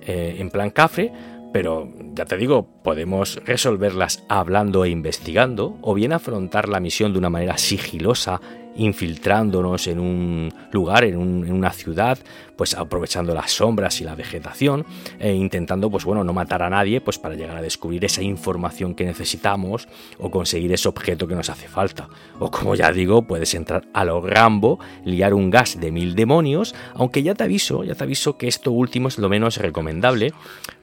eh, 0.00 0.36
en 0.38 0.50
plan 0.50 0.70
cafre, 0.70 1.12
pero 1.52 1.88
ya 2.14 2.24
te 2.24 2.36
digo, 2.36 2.66
podemos 2.82 3.40
resolverlas 3.44 4.24
hablando 4.28 4.84
e 4.84 4.90
investigando, 4.90 5.78
o 5.82 5.94
bien 5.94 6.12
afrontar 6.12 6.68
la 6.68 6.80
misión 6.80 7.12
de 7.12 7.18
una 7.18 7.30
manera 7.30 7.58
sigilosa, 7.58 8.40
infiltrándonos 8.76 9.86
en 9.86 10.00
un 10.00 10.52
lugar, 10.72 11.04
en, 11.04 11.16
una 11.16 11.70
ciudad, 11.70 12.18
pues 12.56 12.74
aprovechando 12.74 13.34
las 13.34 13.52
sombras 13.52 14.00
y 14.00 14.04
la 14.04 14.14
vegetación, 14.14 14.84
e 15.18 15.32
intentando, 15.32 15.90
pues 15.90 16.04
bueno, 16.04 16.24
no 16.24 16.32
matar 16.32 16.62
a 16.62 16.70
nadie, 16.70 17.00
pues 17.00 17.18
para 17.18 17.34
llegar 17.34 17.56
a 17.56 17.62
descubrir 17.62 18.04
esa 18.04 18.22
información 18.22 18.94
que 18.94 19.04
necesitamos 19.04 19.88
o 20.18 20.30
conseguir 20.30 20.72
ese 20.72 20.88
objeto 20.88 21.26
que 21.26 21.34
nos 21.34 21.50
hace 21.50 21.68
falta. 21.68 22.08
O 22.38 22.50
como 22.50 22.74
ya 22.74 22.92
digo, 22.92 23.22
puedes 23.22 23.54
entrar 23.54 23.84
a 23.92 24.04
lo 24.04 24.20
Rambo, 24.20 24.78
liar 25.04 25.34
un 25.34 25.50
gas 25.50 25.80
de 25.80 25.90
mil 25.90 26.14
demonios, 26.14 26.74
aunque 26.94 27.22
ya 27.22 27.34
te 27.34 27.44
aviso, 27.44 27.84
ya 27.84 27.94
te 27.94 28.04
aviso 28.04 28.36
que 28.36 28.48
esto 28.48 28.72
último 28.72 29.08
es 29.08 29.18
lo 29.18 29.28
menos 29.28 29.56
recomendable, 29.58 30.32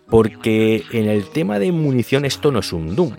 porque 0.09 0.83
en 0.91 1.07
el 1.07 1.29
tema 1.29 1.57
de 1.57 1.71
munición 1.71 2.25
esto 2.25 2.51
no 2.51 2.59
es 2.59 2.73
un 2.73 2.95
Doom. 2.95 3.13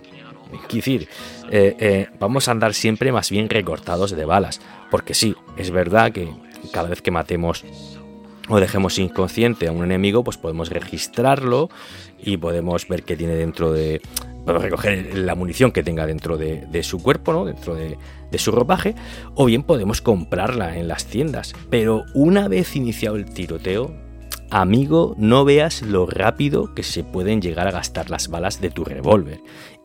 Es 0.55 0.73
decir, 0.73 1.07
eh, 1.51 1.75
eh, 1.79 2.07
vamos 2.19 2.47
a 2.47 2.51
andar 2.51 2.73
siempre 2.73 3.11
más 3.11 3.29
bien 3.29 3.49
recortados 3.49 4.11
de 4.11 4.25
balas. 4.25 4.61
Porque 4.91 5.13
sí, 5.13 5.35
es 5.57 5.71
verdad 5.71 6.11
que 6.11 6.29
cada 6.71 6.89
vez 6.89 7.01
que 7.01 7.11
matemos 7.11 7.65
o 8.49 8.59
dejemos 8.59 8.99
inconsciente 8.99 9.67
a 9.67 9.71
un 9.71 9.83
enemigo, 9.83 10.23
pues 10.23 10.37
podemos 10.37 10.69
registrarlo 10.69 11.69
y 12.21 12.37
podemos 12.37 12.87
ver 12.87 13.03
qué 13.03 13.15
tiene 13.15 13.35
dentro 13.35 13.71
de. 13.71 14.01
Recoger 14.45 15.17
la 15.17 15.35
munición 15.35 15.71
que 15.71 15.83
tenga 15.83 16.05
dentro 16.05 16.37
de, 16.37 16.83
su 16.83 17.01
cuerpo, 17.01 17.31
¿no? 17.31 17.45
dentro 17.45 17.75
de, 17.75 17.97
de, 18.29 18.37
su 18.37 18.51
ropaje, 18.51 18.93
o 19.35 19.45
bien 19.45 19.63
podemos 19.63 20.01
comprarla 20.01 20.77
en 20.77 20.89
las 20.89 21.05
tiendas. 21.05 21.55
Pero 21.69 22.03
una 22.13 22.49
vez 22.49 22.75
iniciado 22.75 23.15
el 23.15 23.23
tiroteo, 23.23 23.95
amigo, 24.49 25.15
no 25.17 25.45
veas 25.45 25.81
lo 25.81 26.05
rápido 26.05 26.73
que 26.75 26.83
se 26.83 27.03
pueden 27.03 27.41
llegar 27.41 27.67
a 27.67 27.71
gastar 27.71 28.09
las 28.09 28.27
balas 28.27 28.61
de 28.61 28.69
tu 28.69 28.83
revólver 28.83 29.39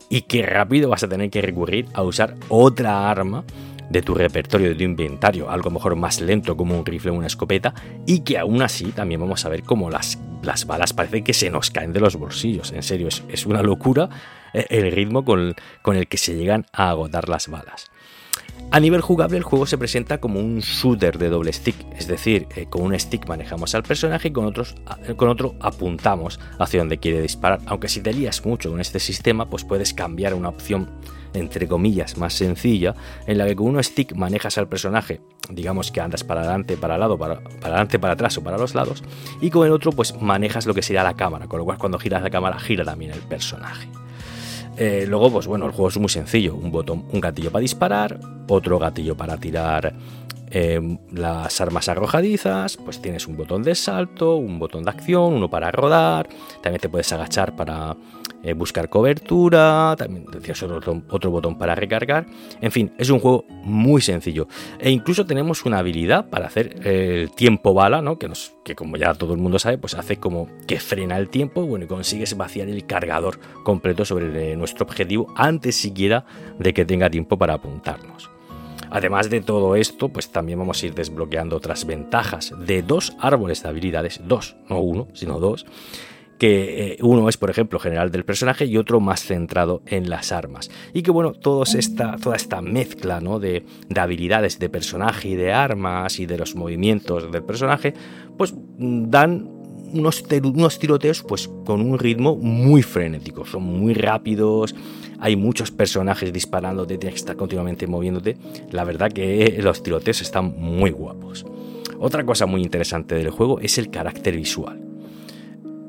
y 0.09 0.23
qué 0.23 0.43
rápido 0.43 0.89
vas 0.89 1.03
a 1.03 1.07
tener 1.07 1.29
que 1.29 1.41
recurrir 1.41 1.85
a 1.93 2.03
usar 2.03 2.35
otra 2.49 3.09
arma 3.09 3.43
de 3.89 4.01
tu 4.01 4.13
repertorio, 4.13 4.69
de 4.69 4.75
tu 4.75 4.83
inventario, 4.83 5.49
algo 5.49 5.71
mejor 5.71 5.95
más 5.95 6.21
lento 6.21 6.55
como 6.55 6.77
un 6.77 6.85
rifle 6.85 7.11
o 7.11 7.15
una 7.15 7.27
escopeta, 7.27 7.73
y 8.05 8.21
que 8.21 8.37
aún 8.37 8.61
así 8.61 8.91
también 8.91 9.19
vamos 9.19 9.45
a 9.45 9.49
ver 9.49 9.63
cómo 9.63 9.89
las, 9.89 10.19
las 10.43 10.65
balas 10.65 10.93
parecen 10.93 11.23
que 11.23 11.33
se 11.33 11.49
nos 11.49 11.71
caen 11.71 11.93
de 11.93 11.99
los 11.99 12.15
bolsillos. 12.15 12.71
En 12.71 12.83
serio, 12.83 13.07
es, 13.07 13.23
es 13.29 13.45
una 13.45 13.63
locura 13.63 14.09
eh, 14.53 14.65
el 14.69 14.91
ritmo 14.91 15.25
con, 15.25 15.55
con 15.81 15.95
el 15.95 16.07
que 16.07 16.17
se 16.17 16.35
llegan 16.35 16.65
a 16.71 16.89
agotar 16.89 17.29
las 17.29 17.47
balas. 17.47 17.88
A 18.71 18.79
nivel 18.79 19.01
jugable 19.01 19.37
el 19.37 19.43
juego 19.43 19.65
se 19.65 19.79
presenta 19.79 20.19
como 20.19 20.39
un 20.39 20.59
shooter 20.59 21.17
de 21.17 21.29
doble 21.29 21.51
stick, 21.51 21.75
es 21.97 22.07
decir, 22.07 22.47
eh, 22.55 22.67
con 22.69 22.83
un 22.83 22.99
stick 22.99 23.27
manejamos 23.27 23.73
al 23.73 23.81
personaje 23.81 24.27
y 24.27 24.31
con, 24.31 24.45
otros, 24.45 24.75
con 25.15 25.27
otro 25.27 25.55
apuntamos 25.59 26.39
hacia 26.59 26.79
donde 26.79 26.99
quiere 26.99 27.19
disparar, 27.19 27.61
aunque 27.65 27.89
si 27.89 28.01
te 28.01 28.13
lías 28.13 28.45
mucho 28.45 28.69
con 28.69 28.79
este 28.79 28.99
sistema 28.99 29.49
pues 29.49 29.63
puedes 29.63 29.95
cambiar 29.95 30.35
una 30.35 30.49
opción 30.49 30.87
entre 31.33 31.67
comillas 31.67 32.17
más 32.17 32.33
sencilla 32.33 32.93
en 33.25 33.39
la 33.39 33.47
que 33.47 33.55
con 33.55 33.67
un 33.67 33.83
stick 33.83 34.13
manejas 34.13 34.59
al 34.59 34.67
personaje, 34.67 35.21
digamos 35.49 35.91
que 35.91 36.01
andas 36.01 36.23
para 36.23 36.41
adelante, 36.41 36.77
para 36.77 36.99
lado, 36.99 37.17
para, 37.17 37.41
para 37.41 37.73
adelante, 37.73 37.97
para 37.97 38.13
atrás 38.13 38.37
o 38.37 38.43
para 38.43 38.57
los 38.59 38.75
lados 38.75 39.03
y 39.41 39.49
con 39.49 39.65
el 39.65 39.73
otro 39.73 39.91
pues 39.91 40.19
manejas 40.21 40.67
lo 40.67 40.75
que 40.75 40.83
sería 40.83 41.03
la 41.03 41.15
cámara, 41.15 41.47
con 41.47 41.57
lo 41.57 41.65
cual 41.65 41.79
cuando 41.79 41.97
giras 41.97 42.21
la 42.21 42.29
cámara 42.29 42.59
gira 42.59 42.85
también 42.85 43.11
el 43.11 43.21
personaje. 43.21 43.87
Eh, 44.81 45.03
luego, 45.05 45.29
pues 45.29 45.45
bueno, 45.45 45.65
el 45.65 45.73
juego 45.73 45.89
es 45.89 45.97
muy 45.97 46.07
sencillo. 46.07 46.55
Un 46.55 46.71
botón, 46.71 47.03
un 47.11 47.19
gatillo 47.19 47.51
para 47.51 47.61
disparar, 47.61 48.17
otro 48.47 48.79
gatillo 48.79 49.15
para 49.15 49.35
tirar 49.35 49.93
eh, 50.51 50.97
las 51.11 51.61
armas 51.61 51.89
arrojadizas, 51.89 52.77
pues 52.77 53.01
tienes 53.01 53.27
un 53.27 53.37
botón 53.37 53.63
de 53.63 53.75
salto, 53.75 54.35
un 54.35 54.59
botón 54.59 54.83
de 54.83 54.89
acción, 54.89 55.33
uno 55.33 55.49
para 55.49 55.71
rodar, 55.71 56.27
también 56.61 56.81
te 56.81 56.89
puedes 56.89 57.11
agachar 57.13 57.55
para 57.55 57.95
eh, 58.41 58.53
buscar 58.53 58.89
cobertura, 58.89 59.95
también 59.97 60.25
decías 60.31 60.63
otro, 60.63 61.31
botón 61.31 61.57
para 61.57 61.75
recargar. 61.75 62.25
En 62.61 62.71
fin, 62.71 62.93
es 62.97 63.09
un 63.09 63.19
juego 63.19 63.45
muy 63.63 64.01
sencillo. 64.01 64.47
E 64.79 64.89
incluso 64.89 65.25
tenemos 65.25 65.65
una 65.65 65.79
habilidad 65.79 66.29
para 66.29 66.47
hacer 66.47 66.87
el 66.87 67.31
tiempo 67.31 67.73
bala, 67.73 68.01
¿no? 68.01 68.17
Que, 68.17 68.29
nos, 68.29 68.53
que 68.63 68.75
como 68.75 68.97
ya 68.97 69.13
todo 69.13 69.33
el 69.33 69.39
mundo 69.39 69.59
sabe, 69.59 69.77
pues 69.77 69.93
hace 69.93 70.17
como 70.17 70.47
que 70.67 70.79
frena 70.79 71.17
el 71.17 71.29
tiempo 71.29 71.65
bueno, 71.65 71.85
y 71.85 71.87
consigues 71.87 72.37
vaciar 72.37 72.69
el 72.69 72.85
cargador 72.85 73.39
completo 73.63 74.05
sobre 74.05 74.55
nuestro 74.55 74.85
objetivo 74.85 75.27
antes 75.35 75.75
siquiera 75.75 76.25
de 76.57 76.73
que 76.73 76.85
tenga 76.85 77.09
tiempo 77.09 77.37
para 77.37 77.55
apuntarnos. 77.55 78.38
Además 78.91 79.29
de 79.29 79.41
todo 79.41 79.75
esto, 79.75 80.09
pues 80.09 80.31
también 80.31 80.59
vamos 80.59 80.81
a 80.81 80.85
ir 80.87 80.93
desbloqueando 80.93 81.55
otras 81.55 81.85
ventajas 81.85 82.53
de 82.65 82.81
dos 82.81 83.15
árboles 83.19 83.63
de 83.63 83.69
habilidades, 83.69 84.21
dos, 84.25 84.55
no 84.69 84.79
uno, 84.79 85.07
sino 85.13 85.39
dos, 85.39 85.65
que 86.39 86.93
eh, 86.93 86.97
uno 87.01 87.27
es, 87.29 87.37
por 87.37 87.49
ejemplo, 87.49 87.79
general 87.79 88.11
del 88.11 88.23
personaje 88.23 88.65
y 88.65 88.77
otro 88.77 88.99
más 88.99 89.23
centrado 89.23 89.83
en 89.85 90.09
las 90.09 90.31
armas. 90.31 90.71
Y 90.93 91.03
que 91.03 91.11
bueno, 91.11 91.33
toda 91.33 91.65
esta 91.65 92.61
mezcla 92.61 93.19
¿no? 93.19 93.39
de, 93.39 93.65
habilidades 93.95 94.57
de 94.57 94.69
personaje 94.69 95.29
y 95.29 95.35
de 95.35 95.51
armas 95.51 96.19
y 96.19 96.25
de 96.25 96.37
los 96.37 96.55
movimientos 96.55 97.31
del 97.31 97.43
personaje, 97.43 97.93
pues 98.37 98.53
dan 98.77 99.49
unos, 99.93 100.23
unos 100.43 100.79
tiroteos 100.79 101.23
pues 101.23 101.49
con 101.65 101.81
un 101.81 101.99
ritmo 101.99 102.37
muy 102.37 102.83
frenético, 102.83 103.45
son 103.45 103.63
muy 103.63 103.93
rápidos, 103.93 104.73
hay 105.19 105.35
muchos 105.35 105.71
personajes 105.71 106.31
disparando, 106.31 106.85
tienes 106.85 107.09
que 107.09 107.15
estar 107.15 107.35
continuamente 107.35 107.87
moviéndote. 107.87 108.37
La 108.71 108.83
verdad 108.83 109.11
que 109.11 109.59
los 109.61 109.83
tiroteos 109.83 110.21
están 110.21 110.55
muy 110.57 110.91
guapos. 110.91 111.45
Otra 111.99 112.25
cosa 112.25 112.45
muy 112.45 112.61
interesante 112.61 113.15
del 113.15 113.29
juego 113.29 113.59
es 113.59 113.77
el 113.77 113.89
carácter 113.89 114.35
visual 114.37 114.89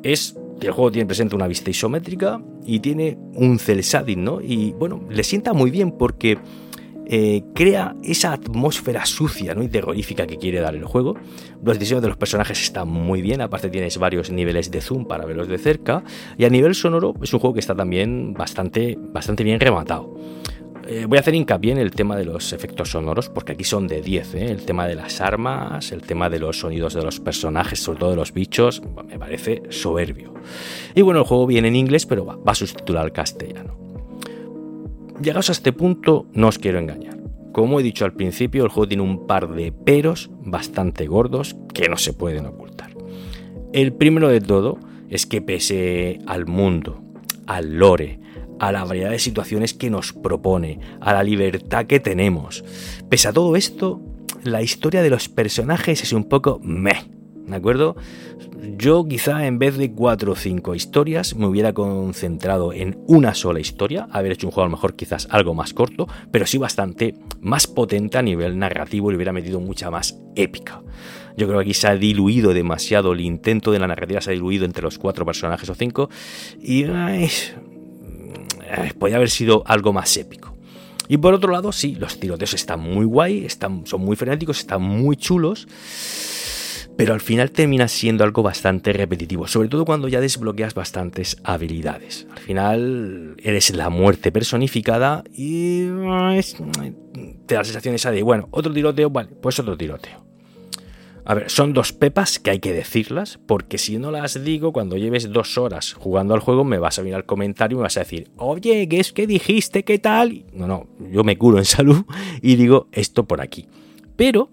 es 0.02 0.36
que 0.60 0.66
el 0.66 0.72
juego 0.72 0.92
tiene 0.92 1.06
presente 1.06 1.34
una 1.34 1.46
vista 1.46 1.70
isométrica 1.70 2.40
y 2.66 2.80
tiene 2.80 3.18
un 3.34 3.58
cel 3.58 3.80
shading, 3.80 4.22
¿no? 4.22 4.40
Y 4.40 4.72
bueno, 4.72 5.02
le 5.08 5.24
sienta 5.24 5.52
muy 5.52 5.70
bien 5.70 5.92
porque 5.92 6.38
eh, 7.12 7.42
crea 7.56 7.96
esa 8.04 8.32
atmósfera 8.32 9.04
sucia 9.04 9.52
¿no? 9.52 9.64
y 9.64 9.68
terrorífica 9.68 10.28
que 10.28 10.38
quiere 10.38 10.60
dar 10.60 10.76
el 10.76 10.84
juego. 10.84 11.16
Los 11.60 11.76
diseños 11.76 12.02
de 12.02 12.08
los 12.08 12.16
personajes 12.16 12.62
están 12.62 12.88
muy 12.88 13.20
bien, 13.20 13.40
aparte 13.40 13.68
tienes 13.68 13.98
varios 13.98 14.30
niveles 14.30 14.70
de 14.70 14.80
zoom 14.80 15.06
para 15.06 15.26
verlos 15.26 15.48
de 15.48 15.58
cerca. 15.58 16.04
Y 16.38 16.44
a 16.44 16.50
nivel 16.50 16.76
sonoro 16.76 17.14
es 17.20 17.34
un 17.34 17.40
juego 17.40 17.54
que 17.54 17.58
está 17.60 17.74
también 17.74 18.32
bastante, 18.32 18.96
bastante 18.96 19.42
bien 19.42 19.58
rematado. 19.58 20.14
Eh, 20.86 21.06
voy 21.08 21.18
a 21.18 21.20
hacer 21.20 21.34
hincapié 21.34 21.72
en 21.72 21.78
el 21.78 21.90
tema 21.90 22.16
de 22.16 22.24
los 22.24 22.52
efectos 22.52 22.90
sonoros, 22.90 23.28
porque 23.28 23.52
aquí 23.52 23.64
son 23.64 23.88
de 23.88 24.02
10. 24.02 24.34
¿eh? 24.36 24.50
El 24.52 24.64
tema 24.64 24.86
de 24.86 24.94
las 24.94 25.20
armas, 25.20 25.90
el 25.90 26.02
tema 26.02 26.30
de 26.30 26.38
los 26.38 26.60
sonidos 26.60 26.94
de 26.94 27.02
los 27.02 27.18
personajes, 27.18 27.80
sobre 27.80 27.98
todo 27.98 28.10
de 28.10 28.16
los 28.16 28.32
bichos, 28.32 28.82
me 29.08 29.18
parece 29.18 29.62
soberbio. 29.70 30.32
Y 30.94 31.02
bueno, 31.02 31.20
el 31.20 31.26
juego 31.26 31.48
viene 31.48 31.66
en 31.66 31.76
inglés, 31.76 32.06
pero 32.06 32.24
va, 32.24 32.38
a 32.44 32.54
subtitular 32.54 33.02
al 33.02 33.12
castellano. 33.12 33.79
Llegados 35.22 35.50
a 35.50 35.52
este 35.52 35.72
punto, 35.72 36.26
no 36.32 36.48
os 36.48 36.58
quiero 36.58 36.78
engañar. 36.78 37.18
Como 37.52 37.78
he 37.78 37.82
dicho 37.82 38.06
al 38.06 38.14
principio, 38.14 38.64
el 38.64 38.70
juego 38.70 38.88
tiene 38.88 39.02
un 39.02 39.26
par 39.26 39.52
de 39.54 39.70
peros 39.70 40.30
bastante 40.40 41.06
gordos 41.06 41.56
que 41.74 41.88
no 41.90 41.98
se 41.98 42.14
pueden 42.14 42.46
ocultar. 42.46 42.90
El 43.74 43.92
primero 43.92 44.28
de 44.28 44.40
todo 44.40 44.78
es 45.10 45.26
que 45.26 45.42
pese 45.42 46.20
al 46.26 46.46
mundo, 46.46 47.02
al 47.46 47.76
lore, 47.76 48.18
a 48.60 48.72
la 48.72 48.84
variedad 48.84 49.10
de 49.10 49.18
situaciones 49.18 49.74
que 49.74 49.90
nos 49.90 50.14
propone, 50.14 50.80
a 51.00 51.12
la 51.12 51.22
libertad 51.22 51.86
que 51.86 52.00
tenemos. 52.00 52.64
Pese 53.10 53.28
a 53.28 53.32
todo 53.32 53.56
esto, 53.56 54.00
la 54.42 54.62
historia 54.62 55.02
de 55.02 55.10
los 55.10 55.28
personajes 55.28 56.02
es 56.02 56.14
un 56.14 56.24
poco 56.24 56.60
meh, 56.62 57.10
¿de 57.50 57.56
acuerdo? 57.56 57.96
Yo 58.76 59.06
quizá 59.06 59.46
en 59.46 59.58
vez 59.58 59.76
de 59.76 59.92
cuatro 59.92 60.32
o 60.32 60.36
cinco 60.36 60.74
historias 60.74 61.34
me 61.34 61.46
hubiera 61.46 61.72
concentrado 61.72 62.72
en 62.72 62.98
una 63.06 63.34
sola 63.34 63.60
historia, 63.60 64.08
haber 64.10 64.32
hecho 64.32 64.46
un 64.46 64.52
juego 64.52 64.64
a 64.64 64.68
lo 64.68 64.76
mejor 64.76 64.94
quizás 64.94 65.28
algo 65.30 65.54
más 65.54 65.72
corto, 65.74 66.06
pero 66.30 66.46
sí 66.46 66.58
bastante 66.58 67.14
más 67.40 67.66
potente 67.66 68.18
a 68.18 68.22
nivel 68.22 68.58
narrativo 68.58 69.10
y 69.10 69.14
hubiera 69.16 69.32
metido 69.32 69.60
mucha 69.60 69.90
más 69.90 70.18
épica. 70.34 70.82
Yo 71.36 71.46
creo 71.46 71.58
que 71.58 71.64
aquí 71.64 71.74
se 71.74 71.88
ha 71.88 71.96
diluido 71.96 72.52
demasiado, 72.52 73.12
el 73.12 73.20
intento 73.20 73.72
de 73.72 73.78
la 73.78 73.86
narrativa 73.86 74.20
se 74.20 74.30
ha 74.30 74.34
diluido 74.34 74.64
entre 74.64 74.82
los 74.82 74.98
cuatro 74.98 75.24
personajes 75.24 75.68
o 75.70 75.74
cinco 75.74 76.10
y 76.60 76.84
eh, 76.84 77.30
podría 78.98 79.16
haber 79.16 79.30
sido 79.30 79.62
algo 79.66 79.92
más 79.92 80.16
épico. 80.16 80.56
Y 81.10 81.16
por 81.16 81.34
otro 81.34 81.50
lado, 81.50 81.72
sí, 81.72 81.96
los 81.96 82.20
tiroteos 82.20 82.54
están 82.54 82.78
muy 82.78 83.04
guay, 83.04 83.44
están, 83.44 83.84
son 83.84 84.00
muy 84.02 84.14
frenéticos, 84.14 84.60
están 84.60 84.80
muy 84.80 85.16
chulos, 85.16 85.66
pero 86.96 87.14
al 87.14 87.20
final 87.20 87.50
termina 87.50 87.88
siendo 87.88 88.24
algo 88.24 88.42
bastante 88.42 88.92
repetitivo, 88.92 89.46
sobre 89.46 89.68
todo 89.68 89.84
cuando 89.84 90.08
ya 90.08 90.20
desbloqueas 90.20 90.74
bastantes 90.74 91.36
habilidades. 91.44 92.26
Al 92.30 92.38
final 92.38 93.36
eres 93.42 93.74
la 93.74 93.90
muerte 93.90 94.32
personificada 94.32 95.24
y 95.32 95.86
te 97.46 97.54
da 97.54 97.60
la 97.60 97.64
sensación 97.64 97.94
esa 97.94 98.10
de, 98.10 98.22
bueno, 98.22 98.48
otro 98.50 98.72
tiroteo, 98.72 99.10
vale, 99.10 99.30
pues 99.40 99.58
otro 99.58 99.76
tiroteo. 99.76 100.30
A 101.24 101.34
ver, 101.34 101.50
son 101.50 101.72
dos 101.72 101.92
pepas 101.92 102.38
que 102.38 102.50
hay 102.50 102.58
que 102.58 102.72
decirlas, 102.72 103.38
porque 103.46 103.78
si 103.78 103.98
no 103.98 104.10
las 104.10 104.42
digo, 104.42 104.72
cuando 104.72 104.96
lleves 104.96 105.30
dos 105.30 105.58
horas 105.58 105.92
jugando 105.92 106.34
al 106.34 106.40
juego, 106.40 106.64
me 106.64 106.78
vas 106.78 106.98
a 106.98 107.02
venir 107.02 107.14
al 107.14 107.26
comentario 107.26 107.76
y 107.76 107.78
me 107.78 107.82
vas 107.84 107.96
a 107.98 108.00
decir, 108.00 108.30
oye, 108.36 108.88
¿qué 108.88 109.00
es 109.00 109.12
que 109.12 109.26
dijiste? 109.26 109.84
¿Qué 109.84 109.98
tal? 109.98 110.44
No, 110.52 110.66
no, 110.66 110.88
yo 111.10 111.22
me 111.22 111.36
curo 111.36 111.58
en 111.58 111.64
salud 111.66 112.04
y 112.42 112.56
digo 112.56 112.88
esto 112.92 113.28
por 113.28 113.40
aquí. 113.40 113.68
Pero, 114.16 114.50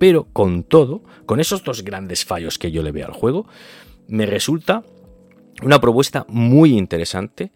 pero 0.00 0.28
con 0.32 0.62
todo, 0.62 1.02
con 1.26 1.40
esos 1.40 1.62
dos 1.62 1.84
grandes 1.84 2.24
fallos 2.24 2.58
que 2.58 2.70
yo 2.70 2.82
le 2.82 2.90
veo 2.90 3.06
al 3.06 3.12
juego, 3.12 3.46
me 4.08 4.24
resulta 4.24 4.82
una 5.62 5.78
propuesta 5.78 6.24
muy 6.26 6.78
interesante 6.78 7.52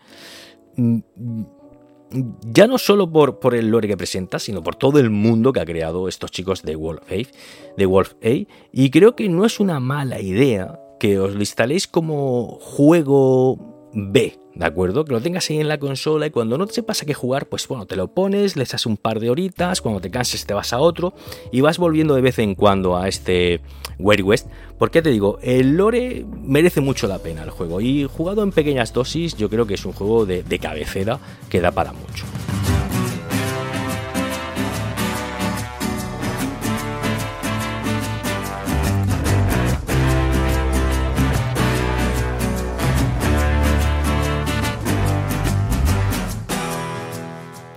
ya 2.42 2.66
no 2.66 2.76
solo 2.76 3.11
por, 3.11 3.54
el 3.54 3.70
lore 3.70 3.88
que 3.88 3.96
presenta, 3.96 4.38
sino 4.38 4.62
por 4.62 4.76
todo 4.76 4.98
el 4.98 5.09
mundo 5.09 5.54
que 5.54 5.61
ha 5.61 5.64
creado 5.64 6.07
estos 6.07 6.30
chicos 6.30 6.62
de 6.62 6.76
Wolf 6.76 7.00
de 7.78 7.87
Wolf 7.87 8.12
A. 8.22 8.46
Y 8.72 8.90
creo 8.90 9.16
que 9.16 9.26
no 9.30 9.46
es 9.46 9.59
una 9.59 9.80
mala 9.80 10.20
idea 10.20 10.78
que 11.00 11.18
os 11.18 11.33
lo 11.33 11.40
instaléis 11.40 11.88
como 11.88 12.59
juego 12.61 13.74
B, 13.94 14.38
¿de 14.54 14.64
acuerdo? 14.64 15.04
Que 15.04 15.12
lo 15.12 15.20
tengas 15.20 15.48
ahí 15.48 15.61
en 15.61 15.68
la 15.68 15.78
consola 15.78 16.26
y 16.26 16.30
cuando 16.30 16.59
no 16.59 16.66
sepas 16.66 17.02
a 17.02 17.07
qué 17.07 17.14
jugar, 17.14 17.46
pues 17.46 17.68
bueno, 17.68 17.87
te 17.87 17.94
lo 17.94 18.12
pones, 18.12 18.57
le 18.57 18.64
echas 18.64 18.87
un 18.87 18.96
par 18.96 19.20
de 19.20 19.30
horitas, 19.30 19.80
cuando 19.80 20.00
te 20.00 20.11
canses 20.11 20.46
te 20.46 20.54
vas 20.54 20.72
a 20.72 20.80
otro 20.80 21.14
y 21.52 21.61
vas 21.61 21.78
volviendo 21.78 22.14
de 22.14 22.22
vez 22.22 22.38
en 22.40 22.57
cuando 22.57 22.96
a 22.96 23.09
este 23.09 23.61
Wild 23.98 24.22
West. 24.22 24.48
Porque 24.78 25.00
te 25.00 25.11
digo, 25.11 25.38
el 25.42 25.76
lore 25.76 26.26
merece 26.42 26.80
mucho 26.80 27.07
la 27.07 27.20
pena 27.20 27.44
el 27.44 27.50
juego 27.50 27.80
y 27.80 28.04
jugado 28.04 28.42
en 28.42 28.50
pequeñas 28.50 28.92
dosis 28.92 29.37
yo 29.37 29.48
creo 29.48 29.66
que 29.66 29.74
es 29.74 29.85
un 29.85 29.92
juego 29.92 30.26
de, 30.26 30.42
de 30.42 30.59
cabecera 30.59 31.20
que 31.48 31.61
da 31.61 31.70
para 31.70 31.92
mucho. 31.92 32.24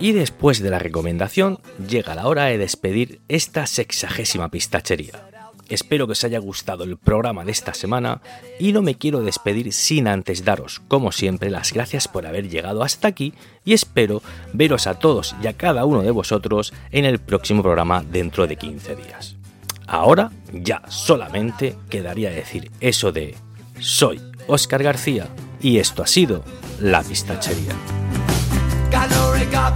Y 0.00 0.12
después 0.12 0.60
de 0.60 0.70
la 0.70 0.78
recomendación, 0.78 1.58
llega 1.88 2.14
la 2.14 2.28
hora 2.28 2.44
de 2.44 2.58
despedir 2.58 3.20
esta 3.28 3.66
sexagésima 3.66 4.48
pistachería. 4.48 5.28
Espero 5.68 6.06
que 6.06 6.12
os 6.12 6.24
haya 6.24 6.38
gustado 6.38 6.84
el 6.84 6.96
programa 6.96 7.44
de 7.44 7.52
esta 7.52 7.74
semana 7.74 8.22
y 8.58 8.72
no 8.72 8.80
me 8.80 8.94
quiero 8.94 9.20
despedir 9.20 9.72
sin 9.72 10.08
antes 10.08 10.44
daros, 10.44 10.80
como 10.88 11.12
siempre, 11.12 11.50
las 11.50 11.74
gracias 11.74 12.08
por 12.08 12.26
haber 12.26 12.48
llegado 12.48 12.82
hasta 12.82 13.08
aquí 13.08 13.34
y 13.64 13.74
espero 13.74 14.22
veros 14.54 14.86
a 14.86 14.98
todos 14.98 15.36
y 15.42 15.46
a 15.46 15.52
cada 15.52 15.84
uno 15.84 16.02
de 16.02 16.10
vosotros 16.10 16.72
en 16.90 17.04
el 17.04 17.18
próximo 17.18 17.62
programa 17.62 18.02
dentro 18.02 18.46
de 18.46 18.56
15 18.56 18.96
días. 18.96 19.36
Ahora 19.86 20.30
ya 20.52 20.82
solamente 20.88 21.76
quedaría 21.90 22.30
decir 22.30 22.70
eso 22.80 23.12
de 23.12 23.34
soy 23.78 24.20
Oscar 24.46 24.82
García 24.82 25.28
y 25.60 25.78
esto 25.78 26.02
ha 26.02 26.06
sido 26.06 26.44
La 26.80 27.02
Pistachería. 27.02 27.74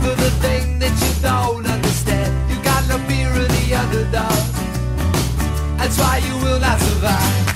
For 0.00 0.16
the 0.16 0.30
thing 0.40 0.80
that 0.80 0.90
you 1.04 1.22
don't 1.22 1.64
understand. 1.64 2.50
You 2.50 2.60
got 2.64 2.88
no 2.88 2.98
fear 3.06 3.28
of 3.28 3.46
the 3.46 3.74
underdog. 3.74 4.32
That's 5.78 5.96
why 5.96 6.16
you 6.26 6.34
will 6.42 6.58
not 6.58 6.80
survive. 6.80 7.52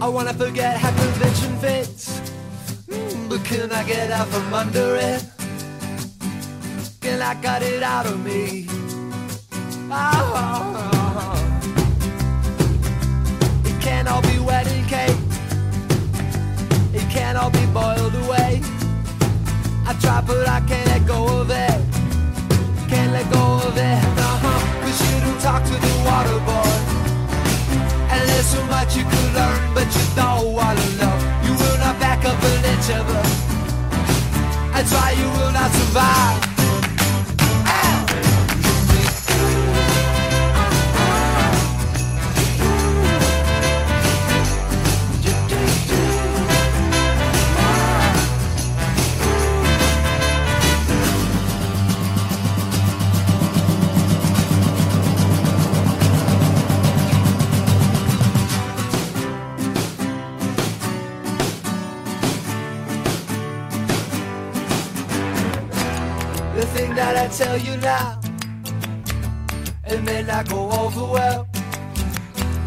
I 0.00 0.08
wanna 0.08 0.34
forget 0.34 0.76
how 0.76 0.90
convention 0.90 1.58
fits. 1.58 2.27
But 3.38 3.46
can 3.46 3.72
I 3.72 3.84
get 3.84 4.10
out 4.10 4.26
from 4.28 4.52
under 4.52 4.96
it? 4.96 5.24
Can 7.00 7.22
I 7.22 7.34
cut 7.40 7.62
it 7.62 7.82
out 7.82 8.06
of 8.06 8.24
me? 8.24 8.66
Oh, 9.90 11.34
it 13.64 13.80
can't 13.80 14.08
all 14.08 14.22
be 14.22 14.38
wedding 14.40 14.84
cake. 14.86 15.16
It 16.92 17.08
can't 17.10 17.38
all 17.38 17.50
be 17.50 17.64
boiled 17.66 18.14
away. 18.24 18.60
I 19.86 19.96
try, 20.00 20.20
but 20.26 20.48
I 20.48 20.60
can't 20.66 20.86
let 20.86 21.06
go 21.06 21.40
of 21.40 21.50
it. 21.50 21.80
Can't 22.88 23.12
let 23.12 23.30
go 23.32 23.60
of 23.68 23.76
it. 23.76 24.04
Uh-huh. 24.26 24.82
Cause 24.82 25.00
you 25.12 25.20
don't 25.20 25.40
talk 25.40 25.62
to 25.64 25.74
the 25.74 25.94
water 26.04 26.38
boy. 26.48 26.78
And 28.10 28.28
there's 28.28 28.46
so 28.46 28.64
much 28.66 28.96
you 28.96 29.04
could 29.04 29.34
learn, 29.34 29.74
but 29.74 29.86
you 29.94 30.04
don't 30.16 30.54
each 32.88 32.94
other. 32.94 33.22
You 35.18 35.24
will 35.30 35.52
not 35.52 35.70
survive. 35.72 36.57
Tell 67.38 67.56
you 67.56 67.76
now, 67.76 68.18
it 69.86 70.02
may 70.02 70.24
not 70.24 70.48
go 70.48 70.72
over 70.72 71.04
well. 71.04 71.48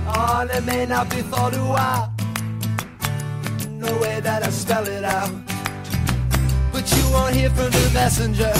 Oh, 0.07 0.37
and 0.39 0.49
it 0.49 0.63
may 0.63 0.85
not 0.85 1.09
be 1.09 1.21
thought 1.23 1.53
a 1.53 1.65
while. 1.75 2.13
No 3.69 3.91
way 3.99 4.21
that 4.21 4.43
I 4.43 4.49
spell 4.49 4.87
it 4.87 5.03
out. 5.03 5.29
But 6.71 6.89
you 6.95 7.03
won't 7.11 7.35
hear 7.35 7.49
from 7.49 7.69
the 7.71 7.91
messenger. 7.93 8.53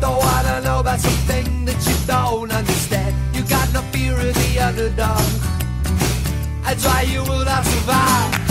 Though 0.00 0.20
I 0.36 0.42
Don't 0.44 0.62
know 0.62 0.78
about 0.78 1.00
something 1.00 1.64
that 1.64 1.80
you 1.88 1.96
don't 2.06 2.52
understand. 2.52 3.12
You 3.34 3.42
got 3.42 3.72
no 3.72 3.80
fear 3.90 4.14
of 4.14 4.34
the 4.34 4.58
underdog. 4.60 5.26
That's 6.62 6.84
why 6.86 7.02
you 7.10 7.22
will 7.24 7.44
not 7.44 7.64
survive. 7.64 8.49